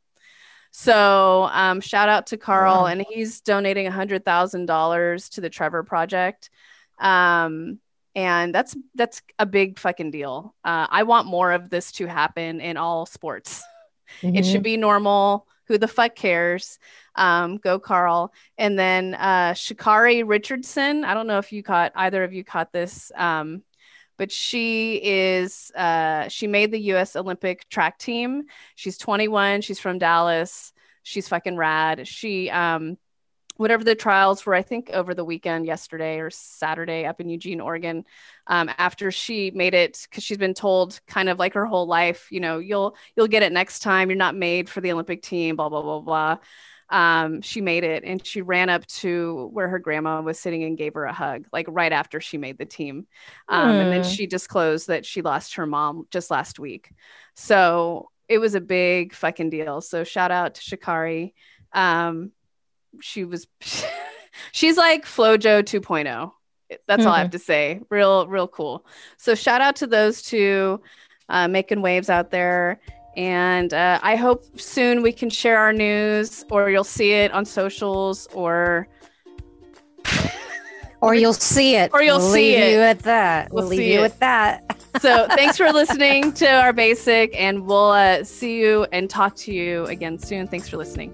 [0.72, 2.86] So um, shout out to Carl, Wow.
[2.86, 6.50] and he's donating a hundred thousand dollars to the Trevor Project,
[7.00, 7.80] um,
[8.16, 10.54] and that's that's a big fucking deal.
[10.64, 13.64] Uh, I want more of this to happen in all sports.
[14.24, 14.52] It Mhm.
[14.52, 15.46] should be normal.
[15.70, 16.80] Who the fuck cares?
[17.16, 18.34] Um, go Carl.
[18.58, 21.06] And then uh, Sha'Carri Richardson.
[21.06, 23.12] I don't know if you caught either of you caught this.
[23.16, 23.64] Um,
[24.18, 27.16] but she is uh, she made the U.S.
[27.16, 28.44] Olympic track team.
[28.76, 29.62] She's 21.
[29.62, 30.74] She's from Dallas.
[31.04, 32.06] She's fucking rad.
[32.06, 32.98] She um,
[33.60, 37.62] whatever the trials were, I think over the weekend, yesterday or Saturday, up in Eugene,
[37.62, 38.06] Oregon.
[38.48, 42.28] Um, after she made it, because she's been told kind of like her whole life,
[42.32, 44.10] you know, you'll you'll get it next time.
[44.10, 45.56] You're not made for the Olympic team.
[45.56, 46.38] Blah blah blah blah
[46.90, 50.78] um, she made it and she ran up to where her grandma was sitting and
[50.78, 53.06] gave her a hug, like right after she made the team.
[53.48, 53.82] Um, mm.
[53.82, 54.10] And then hmm.
[54.10, 56.92] she disclosed that she lost her mom just last week.
[57.36, 59.82] So it was a big fucking deal.
[59.82, 61.34] So shout out to Sha'Carri.
[61.74, 62.32] Um,
[63.02, 63.48] she was,
[64.52, 66.32] she's like Flojo 2.0.
[66.88, 67.08] That's mm-hmm.
[67.08, 67.32] all I have mm-hmm.
[67.32, 67.82] to say.
[67.90, 68.86] Real, real cool.
[69.18, 70.82] So shout out to those two
[71.30, 72.80] uh, making waves out there.
[73.16, 77.46] And uh, I hope soon we can share our news or you'll see it on
[77.46, 78.88] socials or.
[81.02, 81.92] or you'll see it.
[81.94, 82.72] Or you'll see we'll see leave it.
[82.74, 83.52] you at that.
[83.52, 84.04] We'll, we'll leave you it.
[84.04, 84.78] with that.
[85.02, 89.54] so thanks for listening to our basic, and we'll uh, see you and talk to
[89.54, 90.48] you again soon.
[90.48, 91.14] Thanks for listening.